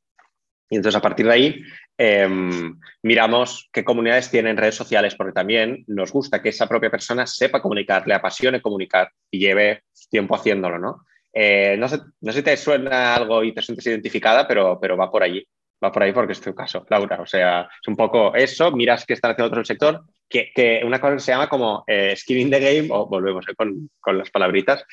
Y 0.68 0.78
entonces, 0.78 0.98
a 0.98 1.02
partir 1.04 1.28
de 1.28 1.34
ahí, 1.34 1.64
em, 2.00 2.80
miramos 3.04 3.70
qué 3.72 3.84
comunidades 3.84 4.32
tienen 4.32 4.58
redes 4.58 4.74
sociales, 4.74 5.14
porque 5.14 5.34
también 5.34 5.84
nos 5.86 6.12
gusta 6.12 6.42
que 6.42 6.50
esa 6.50 6.68
propia 6.68 6.90
persona 6.90 7.28
sepa 7.28 7.62
comunicar, 7.62 8.08
le 8.08 8.16
apasione 8.16 8.60
comunicar 8.60 9.12
y 9.30 9.38
lleve 9.38 9.84
tiempo 10.10 10.34
haciéndolo, 10.34 10.80
¿no? 10.80 11.06
Eh, 11.34 11.76
no, 11.78 11.88
sé, 11.88 12.00
no, 12.22 12.32
sé, 12.32 12.40
si 12.40 12.44
te 12.44 12.58
suena 12.58 13.16
algo 13.16 13.44
y 13.44 13.54
te 13.54 13.62
sientes 13.62 13.86
identificada, 13.88 14.48
pero, 14.48 14.80
pero 14.80 14.98
va 14.98 15.10
por 15.10 15.24
allí. 15.24 15.46
Va 15.84 15.92
por 15.92 16.04
ahí 16.04 16.14
porque 16.14 16.34
es 16.34 16.42
tu 16.42 16.54
caso, 16.54 16.86
Laura. 16.90 17.22
O 17.22 17.26
sea, 17.26 17.62
es 17.62 17.88
un 17.88 17.96
poco 17.96 18.36
eso, 18.36 18.72
miras 18.72 19.06
qué 19.06 19.14
están 19.14 19.32
haciendo 19.32 19.60
el 19.60 19.66
sector, 19.66 20.04
que, 20.30 20.52
que, 20.54 20.82
una 20.86 21.00
cosa 21.00 21.14
que 21.14 21.20
se 21.20 21.32
llama 21.32 21.50
como 21.50 21.84
eh, 21.88 22.16
the 22.28 22.60
game, 22.60 22.88
o 22.92 23.08
volvemos 23.08 23.48
eh, 23.50 23.56
con, 23.56 23.90
con, 24.00 24.18
las 24.18 24.30
palabritas, 24.30 24.86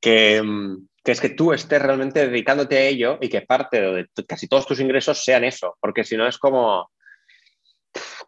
que, 0.00 0.40
mm, 0.40 0.86
que, 1.02 1.12
es 1.12 1.20
que 1.20 1.30
tú 1.30 1.52
estés 1.52 1.82
realmente 1.82 2.28
dedicándote 2.28 2.78
a 2.78 2.82
ello 2.82 3.18
y 3.20 3.28
que 3.28 3.42
parte 3.42 3.80
de 3.80 4.06
casi 4.26 4.46
todos 4.46 4.66
tus 4.66 4.78
ingresos 4.80 5.24
sean 5.24 5.42
eso, 5.42 5.76
porque 5.80 6.04
si 6.04 6.16
no 6.16 6.26
es 6.26 6.38
como, 6.38 6.90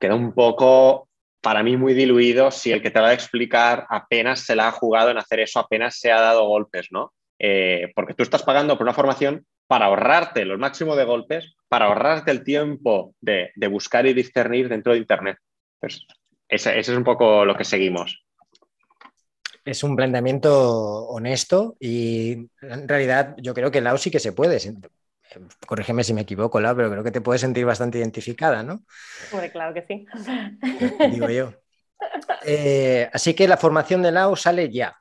queda 0.01 0.15
un 0.15 0.35
poco 0.35 1.09
para 1.41 1.63
mí 1.63 1.77
muy 1.77 1.95
diluido 1.95 2.51
si 2.51 2.73
el 2.73 2.83
que 2.83 2.91
te 2.91 3.01
va 3.01 3.09
a 3.09 3.15
explicar 3.15 3.87
apenas 3.89 4.41
se 4.41 4.57
la 4.57 4.69
ha 4.69 4.73
jugado 4.73 5.11
en 5.11 5.19
hacer 5.19 5.41
eso, 5.41 5.61
apenas 5.61 5.99
se 5.99 6.11
ha 6.11 6.21
dado 6.21 6.47
golpes, 6.47 6.89
¿no? 6.91 7.13
Eh, 7.43 7.91
porque 7.95 8.13
tú 8.13 8.23
estás 8.23 8.43
pagando 8.43 8.77
por 8.77 8.85
una 8.85 8.93
formación 8.93 9.47
para 9.67 9.87
ahorrarte 9.87 10.45
los 10.45 10.59
máximos 10.59 10.95
de 10.99 11.05
golpes, 11.05 11.55
para 11.69 11.87
ahorrarte 11.87 12.31
el 12.31 12.45
tiempo 12.45 13.15
de, 13.19 13.51
buscar 13.71 14.07
y 14.07 14.13
discernir 14.13 14.69
dentro 14.69 14.93
de 14.93 14.99
Internet. 14.99 15.39
Pues 15.81 16.07
ese, 16.47 16.79
es 16.79 16.89
un 16.91 17.03
poco 17.03 17.47
lo 17.47 17.57
que 17.57 17.65
seguimos. 17.65 18.23
Es 19.65 19.83
un 19.83 19.97
planteamiento 19.97 21.07
honesto 21.07 21.77
y 21.81 22.51
en 22.61 22.87
realidad 22.87 23.35
yo 23.39 23.55
creo 23.55 23.71
que 23.71 23.81
Lau 23.81 23.97
sí 23.97 24.11
que 24.11 24.21
se 24.21 24.33
puede. 24.33 24.59
Corrígeme 25.67 26.05
si 26.05 26.13
me 26.13 26.23
equivoco, 26.23 26.61
Lau, 26.61 26.77
pero 26.77 26.91
creo 26.91 27.05
que 27.05 27.11
te 27.11 27.23
puedes 27.23 27.41
sentir 27.41 27.65
bastante 27.65 27.97
identificada, 27.97 28.63
¿no? 28.63 28.83
claro 29.51 29.73
que 29.73 29.87
sí. 29.87 30.07
Digo 31.11 31.31
yo. 31.31 31.55
Eh, 32.45 33.09
así 33.13 33.33
que 33.33 33.49
la 33.49 33.57
formación 33.57 34.03
de 34.03 34.13
Lau 34.13 34.37
sale 34.37 34.71
ya. 34.71 35.01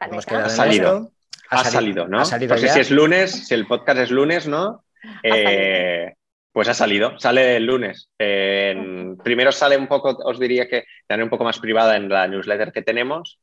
Hemos 0.00 0.26
quedado 0.26 0.46
ha 0.46 0.50
salido. 0.50 1.13
Ha, 1.54 1.64
salido, 1.64 2.06
¿no? 2.06 2.18
no 2.18 2.24
sé 2.24 2.68
si 2.68 2.80
es 2.80 2.90
lunes, 2.90 3.46
si 3.46 3.54
el 3.54 3.66
podcast 3.66 4.00
es 4.00 4.10
lunes, 4.10 4.46
¿no? 4.46 4.84
Eh, 5.22 6.12
pues 6.52 6.68
ha 6.68 6.74
salido, 6.74 7.18
sale 7.18 7.56
el 7.56 7.66
lunes. 7.66 8.08
primero 8.16 9.52
sale 9.52 9.76
un 9.76 9.86
poco, 9.86 10.16
os 10.24 10.38
diría 10.38 10.68
que 10.68 10.84
también 11.06 11.24
un 11.24 11.30
poco 11.30 11.44
más 11.44 11.58
privada 11.58 11.96
en 11.96 12.08
la 12.08 12.28
newsletter 12.28 12.72
que 12.72 12.82
tenemos. 12.82 13.38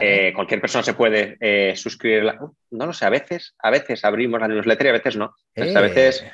Eh, 0.00 0.32
cualquier 0.34 0.60
persona 0.60 0.82
se 0.82 0.94
puede 0.94 1.36
eh, 1.38 1.76
suscribir. 1.76 2.24
No 2.70 2.86
lo 2.86 2.92
sé, 2.92 3.06
a 3.06 3.10
veces, 3.10 3.54
a 3.60 3.70
veces 3.70 4.04
abrimos 4.04 4.40
la 4.40 4.48
newsletter 4.48 4.86
y 4.86 4.90
a 4.90 4.92
veces 4.92 5.16
no. 5.16 5.34
A 5.56 5.80
veces 5.80 6.24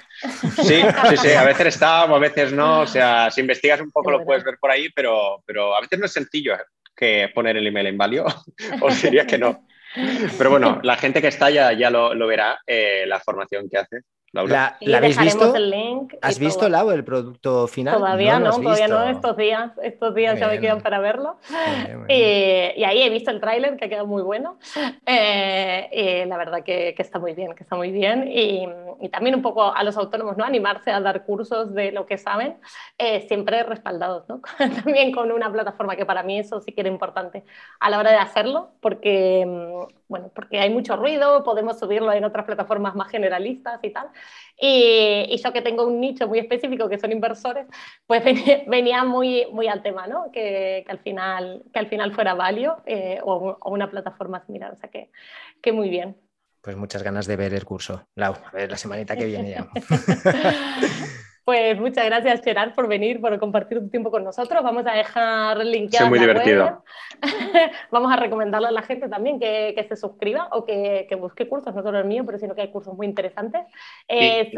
sí, 0.57 0.81
sí, 1.09 1.17
sí, 1.17 1.33
a 1.33 1.45
veces 1.45 1.83
a 1.83 2.19
veces 2.19 2.53
no. 2.53 2.81
O 2.81 2.87
sea, 2.87 3.31
si 3.31 3.43
investigas 3.43 3.81
un 3.81 3.91
poco 3.91 4.11
lo 4.11 4.25
puedes 4.25 4.43
ver 4.43 4.57
por 4.59 4.71
ahí, 4.71 4.89
pero, 4.95 5.43
pero 5.45 5.77
a 5.77 5.81
veces 5.83 5.99
no 5.99 6.07
es 6.07 6.13
sencillo 6.13 6.57
que 6.97 7.31
poner 7.35 7.57
el 7.57 7.67
email 7.67 7.89
en 7.89 7.99
valio. 7.99 8.25
os 8.81 9.03
diría 9.03 9.27
que 9.27 9.39
no. 9.39 9.67
Pero 10.39 10.51
bueno, 10.51 10.81
la 10.83 10.97
gente 10.97 11.21
que 11.21 11.29
está 11.29 11.51
ya, 11.51 11.73
ya 11.73 11.91
lo, 11.91 12.15
lo 12.15 12.27
verá, 12.27 12.61
eh, 12.67 13.05
la 13.07 13.21
formación 13.21 13.69
que 13.69 13.79
hace. 14.41 14.87
¿La, 14.87 14.99
habéis 14.99 15.19
visto? 15.19 15.53
¿Has 16.23 16.39
visto, 16.39 16.69
Lau, 16.69 16.91
el 16.91 17.05
producto 17.05 17.67
final? 17.67 17.99
Todavía 17.99 18.39
no, 18.39 18.51
todavía 18.51 18.89
no, 18.89 19.05
estos 19.05 19.37
días, 19.37 19.73
estos 19.83 20.15
días 20.15 20.39
ya 20.39 20.49
me 20.49 20.61
quedan 20.61 20.81
para 20.81 20.99
verlo. 20.99 21.37
y 22.09 22.85
ahí 22.85 23.03
he 23.03 23.11
visto 23.11 23.31
el 23.31 23.41
tráiler 23.41 23.77
que 23.77 23.85
ha 23.85 23.89
quedado 23.89 24.07
muy 24.07 24.23
bueno. 24.23 24.59
Eh, 25.07 26.25
y 26.25 26.29
la 26.29 26.37
verdad 26.37 26.63
que, 26.65 26.95
que, 26.95 27.03
está 27.03 27.19
muy 27.19 27.35
bien, 27.35 27.55
que 27.55 27.63
está 27.63 27.77
muy 27.77 27.91
bien. 27.91 28.29
Y, 28.29 28.67
y, 29.01 29.09
también 29.09 29.35
un 29.35 29.43
poco 29.43 29.75
a 29.75 29.83
los 29.85 29.97
autónomos, 29.97 30.37
¿no? 30.37 30.45
Animarse 30.45 30.91
a 30.91 31.01
dar 31.01 31.25
cursos 31.25 31.75
de 31.75 31.93
lo 31.93 32.07
que 32.07 32.19
saben, 32.19 32.57
eh, 32.99 33.27
siempre 33.29 33.63
respaldados, 33.63 34.29
¿no? 34.29 34.41
también 34.85 35.13
con 35.13 35.31
una 35.33 35.53
plataforma 35.53 35.97
que 35.97 36.07
para 36.07 36.23
mí 36.23 36.39
eso 36.39 36.61
sí 36.61 36.73
que 36.73 36.81
era 36.81 36.91
importante 36.91 37.45
a 37.81 37.91
la 37.91 37.99
hora 37.99 38.11
de 38.11 38.19
hacerlo, 38.19 38.71
porque 38.81 39.45
mm, 39.47 40.02
bueno, 40.13 40.31
porque 40.35 40.61
hay 40.61 40.69
mucho 40.69 40.95
ruido, 40.95 41.43
podemos 41.43 41.79
subirlo 41.79 42.13
en 42.13 42.23
otras 42.23 42.45
plataformas 42.45 42.95
más 42.95 43.11
generalistas 43.11 43.81
y 43.83 43.91
tal. 43.91 44.09
Y, 44.61 45.41
yo 45.43 45.53
que 45.55 45.63
tengo 45.63 45.87
un 45.87 46.01
nicho 46.01 46.29
muy 46.29 46.39
específico, 46.39 46.89
que 46.91 46.99
son 46.99 47.13
inversores, 47.13 47.67
pues 48.07 48.23
venía 48.69 49.05
muy, 49.05 49.47
muy 49.51 49.69
al 49.69 49.83
tema, 49.83 50.07
¿no? 50.07 50.31
Que, 50.31 50.85
que 50.85 50.93
al, 50.93 50.99
final, 50.99 51.65
que 51.73 51.79
al 51.79 51.89
final 51.89 52.13
fuera 52.13 52.35
Valio 52.35 52.83
eh, 52.85 53.21
o, 53.25 53.57
una 53.65 53.91
plataforma 53.91 54.45
similar. 54.45 54.75
O 54.75 54.77
sea 54.77 54.91
que, 54.91 55.11
que 55.63 55.73
muy 55.73 55.89
bien. 55.89 56.15
Pues 56.61 56.77
muchas 56.77 57.03
ganas 57.03 57.27
de 57.27 57.37
ver 57.37 57.55
el 57.55 57.65
curso. 57.65 58.07
Lau, 58.15 58.35
a 58.35 58.51
ver 58.53 58.71
la 58.71 58.77
semanita 58.77 59.17
que 59.17 59.25
viene 59.25 59.51
ya. 59.51 59.69
Pues 61.45 61.77
muchas 61.81 62.05
gracias, 62.07 62.41
Gerard, 62.43 62.73
por 62.73 62.87
venir, 62.87 63.21
por 63.21 63.37
compartir 63.41 63.79
un 63.79 63.91
tiempo 63.91 64.13
con 64.13 64.23
nosotros. 64.23 64.63
Vamos 64.63 64.87
a 64.87 64.93
dejar 64.93 65.59
linkeada. 65.65 66.09
muy 66.09 66.21
divertido. 66.21 66.85
Vamos 67.91 68.13
a 68.13 68.17
recomendarle 68.17 68.69
a 68.69 68.71
la 68.71 68.83
gente 68.83 69.09
también 69.09 69.41
que, 69.41 69.73
que 69.77 69.85
se 69.89 69.97
suscriba 69.97 70.49
o 70.53 70.65
que, 70.65 71.07
que, 71.09 71.17
busque 71.17 71.49
cursos, 71.49 71.75
no 71.75 71.83
solo 71.83 71.99
el 71.99 72.05
mío, 72.05 72.23
pero 72.25 72.39
sino 72.39 72.55
que 72.55 72.63
hay 72.63 72.71
cursos 72.71 72.95
muy 72.95 73.09
interesantes. 73.09 73.63
que 74.09 74.53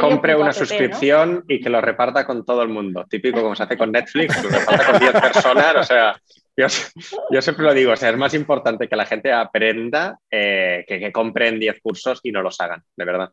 compre 0.00 0.36
una 0.36 0.52
suscripción 0.52 1.44
y 1.48 1.60
que 1.60 1.68
lo 1.68 1.80
reparta 1.80 2.24
con 2.24 2.44
todo 2.44 2.62
el 2.62 2.68
mundo. 2.68 3.06
Típico 3.10 3.42
como 3.42 3.56
se 3.56 3.64
hace 3.64 3.76
con 3.76 3.90
Netflix, 3.90 4.40
lo 4.44 4.50
reparta 4.50 4.86
con 4.92 5.00
10 5.00 5.12
personas. 5.12 5.76
O 5.76 5.82
sea, 5.82 6.20
yo, 6.56 6.66
yo, 7.30 7.42
siempre 7.42 7.64
lo 7.64 7.74
digo, 7.74 7.90
o 7.90 7.96
sea, 7.96 8.10
es 8.10 8.16
más 8.16 8.34
importante 8.34 8.86
que 8.86 8.94
la 8.94 9.06
gente 9.06 9.32
aprenda 9.32 10.18
eh, 10.30 10.84
que, 10.86 11.00
que 11.00 11.10
compren 11.10 11.58
10 11.58 11.80
cursos 11.82 12.20
y 12.22 12.30
no 12.30 12.40
los 12.40 12.60
hagan, 12.60 12.84
de 12.96 13.04
verdad. 13.04 13.32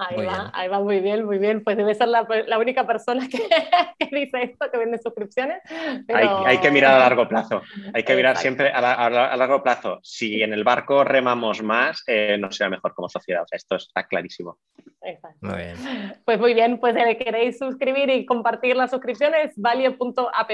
Ahí 0.00 0.24
va, 0.24 0.50
ahí 0.54 0.68
va 0.68 0.80
muy 0.80 1.00
bien, 1.00 1.26
muy 1.26 1.36
bien. 1.36 1.62
Pues 1.62 1.76
debe 1.76 1.94
ser 1.94 2.08
la, 2.08 2.26
la 2.46 2.58
única 2.58 2.86
persona 2.86 3.28
que, 3.28 3.38
que, 3.98 4.16
dice 4.16 4.44
esto, 4.44 4.70
que 4.70 4.78
vende 4.78 4.98
suscripciones. 4.98 5.60
Hay, 6.08 6.26
hay, 6.46 6.58
que 6.58 6.70
mirar 6.70 6.94
a 6.94 6.98
largo 7.10 7.28
plazo. 7.28 7.60
Hay 7.92 8.02
que 8.02 8.16
mirar 8.16 8.38
siempre 8.38 8.70
a, 8.70 8.78
a, 8.78 9.36
largo 9.36 9.62
plazo. 9.62 10.00
Si 10.02 10.42
en 10.42 10.54
el 10.54 10.64
barco 10.64 11.04
remamos 11.04 11.62
más, 11.62 12.02
eh, 12.06 12.38
nos 12.38 12.56
será 12.56 12.70
mejor 12.70 12.94
como 12.94 13.10
sociedad. 13.10 13.42
O 13.42 13.46
sea, 13.46 13.56
esto 13.56 13.76
está 13.76 14.06
clarísimo. 14.06 14.58
Exacto. 15.02 15.38
Muy 15.40 15.56
bien. 15.56 15.76
Pues 16.24 16.38
muy 16.38 16.54
bien, 16.54 16.78
pues 16.78 16.94
si 16.94 17.16
queréis 17.16 17.58
suscribir 17.58 18.10
y 18.10 18.26
compartir 18.26 18.76
las 18.76 18.90
suscripciones, 18.90 19.52
valio.app. 19.56 20.50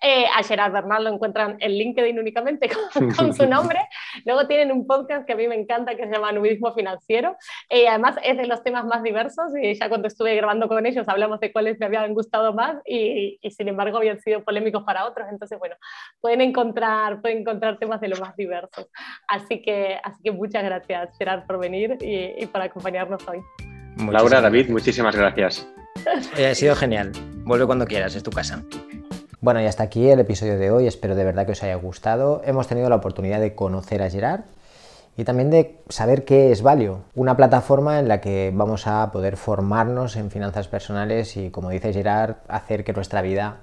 Eh, 0.00 0.26
a 0.34 0.42
Gerard 0.42 0.72
Bernal 0.72 1.04
lo 1.04 1.10
encuentran 1.10 1.56
en 1.60 1.72
LinkedIn 1.72 2.18
únicamente 2.18 2.68
con, 2.94 3.10
con, 3.12 3.34
su 3.34 3.46
nombre. 3.46 3.80
Luego 4.24 4.46
tienen 4.46 4.72
un 4.72 4.86
podcast 4.86 5.26
que 5.26 5.32
a 5.32 5.36
mí 5.36 5.48
me 5.48 5.54
encanta 5.54 5.96
que 5.96 6.06
se 6.06 6.12
llama 6.12 6.32
Nudismo 6.32 6.74
Financiero. 6.74 7.36
y 7.70 7.80
eh, 7.80 7.88
además 7.88 8.16
es 8.22 8.36
de 8.36 8.46
los 8.46 8.57
temas 8.62 8.84
más 8.84 9.02
diversos 9.02 9.52
y 9.60 9.74
ya 9.74 9.88
cuando 9.88 10.08
estuve 10.08 10.34
grabando 10.34 10.68
con 10.68 10.84
ellos 10.86 11.08
hablamos 11.08 11.40
de 11.40 11.52
cuáles 11.52 11.78
me 11.78 11.86
habían 11.86 12.14
gustado 12.14 12.52
más 12.52 12.76
y, 12.84 13.38
y, 13.40 13.50
sin 13.50 13.68
embargo 13.68 13.98
habían 13.98 14.20
sido 14.20 14.44
polémicos 14.44 14.84
para 14.84 15.06
otros. 15.06 15.28
Entonces, 15.30 15.58
bueno, 15.58 15.76
pueden 16.20 16.40
encontrar, 16.40 17.20
pueden 17.20 17.38
encontrar 17.38 17.78
temas 17.78 18.00
de 18.00 18.08
lo 18.08 18.16
más 18.16 18.36
diversos. 18.36 18.88
Así 19.28 19.62
que, 19.62 19.98
así 20.02 20.22
que 20.22 20.32
muchas 20.32 20.64
gracias, 20.64 21.16
Gerard, 21.18 21.46
por 21.46 21.58
venir 21.58 21.96
y, 22.00 22.42
y 22.42 22.46
por 22.46 22.60
acompañarnos 22.62 23.26
hoy. 23.28 23.38
Laura, 24.10 24.40
David, 24.40 24.70
muchísimas 24.70 25.16
gracias. 25.16 25.66
ha 26.36 26.54
sido 26.54 26.76
genial. 26.76 27.12
Vuelve 27.44 27.66
cuando 27.66 27.86
quieras, 27.86 28.14
es 28.14 28.22
tu 28.22 28.30
casa. 28.30 28.62
Bueno, 29.40 29.60
y 29.60 29.66
hasta 29.66 29.84
aquí 29.84 30.08
el 30.10 30.20
episodio 30.20 30.58
de 30.58 30.70
hoy. 30.70 30.86
Espero 30.86 31.14
de 31.14 31.24
verdad 31.24 31.46
que 31.46 31.52
os 31.52 31.62
haya 31.62 31.76
gustado. 31.76 32.42
Hemos 32.44 32.66
tenido 32.68 32.88
la 32.88 32.96
oportunidad 32.96 33.40
de 33.40 33.54
conocer 33.54 34.02
a 34.02 34.10
Gerard 34.10 34.42
y 35.18 35.24
también 35.24 35.50
de 35.50 35.80
saber 35.88 36.24
qué 36.24 36.52
es 36.52 36.62
Valio, 36.62 37.00
una 37.16 37.36
plataforma 37.36 37.98
en 37.98 38.06
la 38.06 38.20
que 38.20 38.52
vamos 38.54 38.86
a 38.86 39.10
poder 39.10 39.36
formarnos 39.36 40.14
en 40.14 40.30
finanzas 40.30 40.68
personales 40.68 41.36
y, 41.36 41.50
como 41.50 41.70
dice 41.70 41.92
Gerard, 41.92 42.36
hacer 42.46 42.84
que 42.84 42.92
nuestra 42.92 43.20
vida 43.20 43.56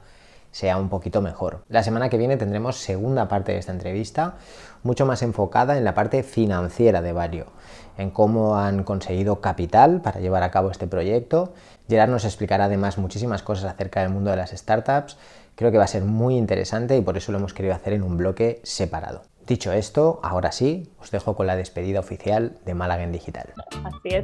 sea 0.51 0.75
un 0.75 0.89
poquito 0.89 1.21
mejor. 1.21 1.63
La 1.69 1.81
semana 1.81 2.09
que 2.09 2.17
viene 2.17 2.35
tendremos 2.35 2.75
segunda 2.75 3.29
parte 3.29 3.53
de 3.53 3.59
esta 3.59 3.71
entrevista, 3.71 4.35
mucho 4.83 5.05
más 5.05 5.21
enfocada 5.21 5.77
en 5.77 5.85
la 5.85 5.93
parte 5.93 6.23
financiera 6.23 7.01
de 7.01 7.13
Valio, 7.13 7.45
en 7.97 8.11
cómo 8.11 8.57
han 8.57 8.83
conseguido 8.83 9.39
capital 9.39 10.01
para 10.01 10.19
llevar 10.19 10.43
a 10.43 10.51
cabo 10.51 10.71
este 10.71 10.87
proyecto. 10.87 11.53
Gerard 11.87 12.09
nos 12.09 12.25
explicará 12.25 12.65
además 12.65 12.97
muchísimas 12.97 13.43
cosas 13.43 13.71
acerca 13.71 14.01
del 14.01 14.09
mundo 14.09 14.29
de 14.29 14.35
las 14.35 14.51
startups. 14.51 15.15
Creo 15.55 15.71
que 15.71 15.77
va 15.77 15.85
a 15.85 15.87
ser 15.87 16.03
muy 16.03 16.35
interesante 16.35 16.97
y 16.97 17.01
por 17.01 17.15
eso 17.15 17.31
lo 17.31 17.37
hemos 17.37 17.53
querido 17.53 17.73
hacer 17.73 17.93
en 17.93 18.03
un 18.03 18.17
bloque 18.17 18.59
separado. 18.63 19.21
Dicho 19.47 19.71
esto, 19.71 20.19
ahora 20.23 20.51
sí, 20.51 20.89
os 20.99 21.11
dejo 21.11 21.35
con 21.35 21.45
la 21.45 21.55
despedida 21.55 21.99
oficial 21.99 22.57
de 22.65 22.73
Málaga 22.73 23.03
en 23.03 23.11
Digital. 23.11 23.53
Así 23.83 24.15
es. 24.15 24.23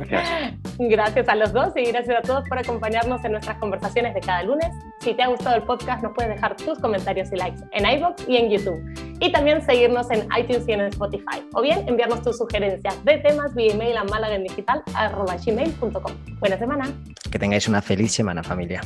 Gracias. 0.79 1.29
a 1.29 1.35
los 1.35 1.53
dos 1.53 1.73
y 1.75 1.83
gracias 1.91 2.17
a 2.17 2.23
todos 2.23 2.49
por 2.49 2.57
acompañarnos 2.57 3.23
en 3.23 3.33
nuestras 3.33 3.59
conversaciones 3.59 4.15
de 4.15 4.21
cada 4.21 4.41
lunes. 4.41 4.69
Si 4.99 5.13
te 5.13 5.21
ha 5.21 5.27
gustado 5.27 5.55
el 5.55 5.61
podcast, 5.63 6.01
nos 6.01 6.13
puedes 6.13 6.33
dejar 6.33 6.55
tus 6.55 6.79
comentarios 6.79 7.31
y 7.31 7.35
likes 7.35 7.61
en 7.71 7.85
iVoox 7.85 8.27
y 8.27 8.37
en 8.37 8.49
YouTube. 8.49 8.81
Y 9.19 9.31
también 9.31 9.63
seguirnos 9.63 10.09
en 10.09 10.27
iTunes 10.35 10.67
y 10.67 10.71
en 10.71 10.81
Spotify. 10.81 11.47
O 11.53 11.61
bien 11.61 11.87
enviarnos 11.87 12.23
tus 12.23 12.39
sugerencias 12.39 13.05
de 13.05 13.19
temas 13.19 13.53
vía 13.53 13.73
email 13.73 13.97
a 13.97 14.03
malagendigital.gmail.com. 14.05 16.13
Buena 16.39 16.57
semana. 16.57 16.91
Que 17.31 17.37
tengáis 17.37 17.67
una 17.67 17.83
feliz 17.83 18.11
semana, 18.11 18.41
familia. 18.41 18.81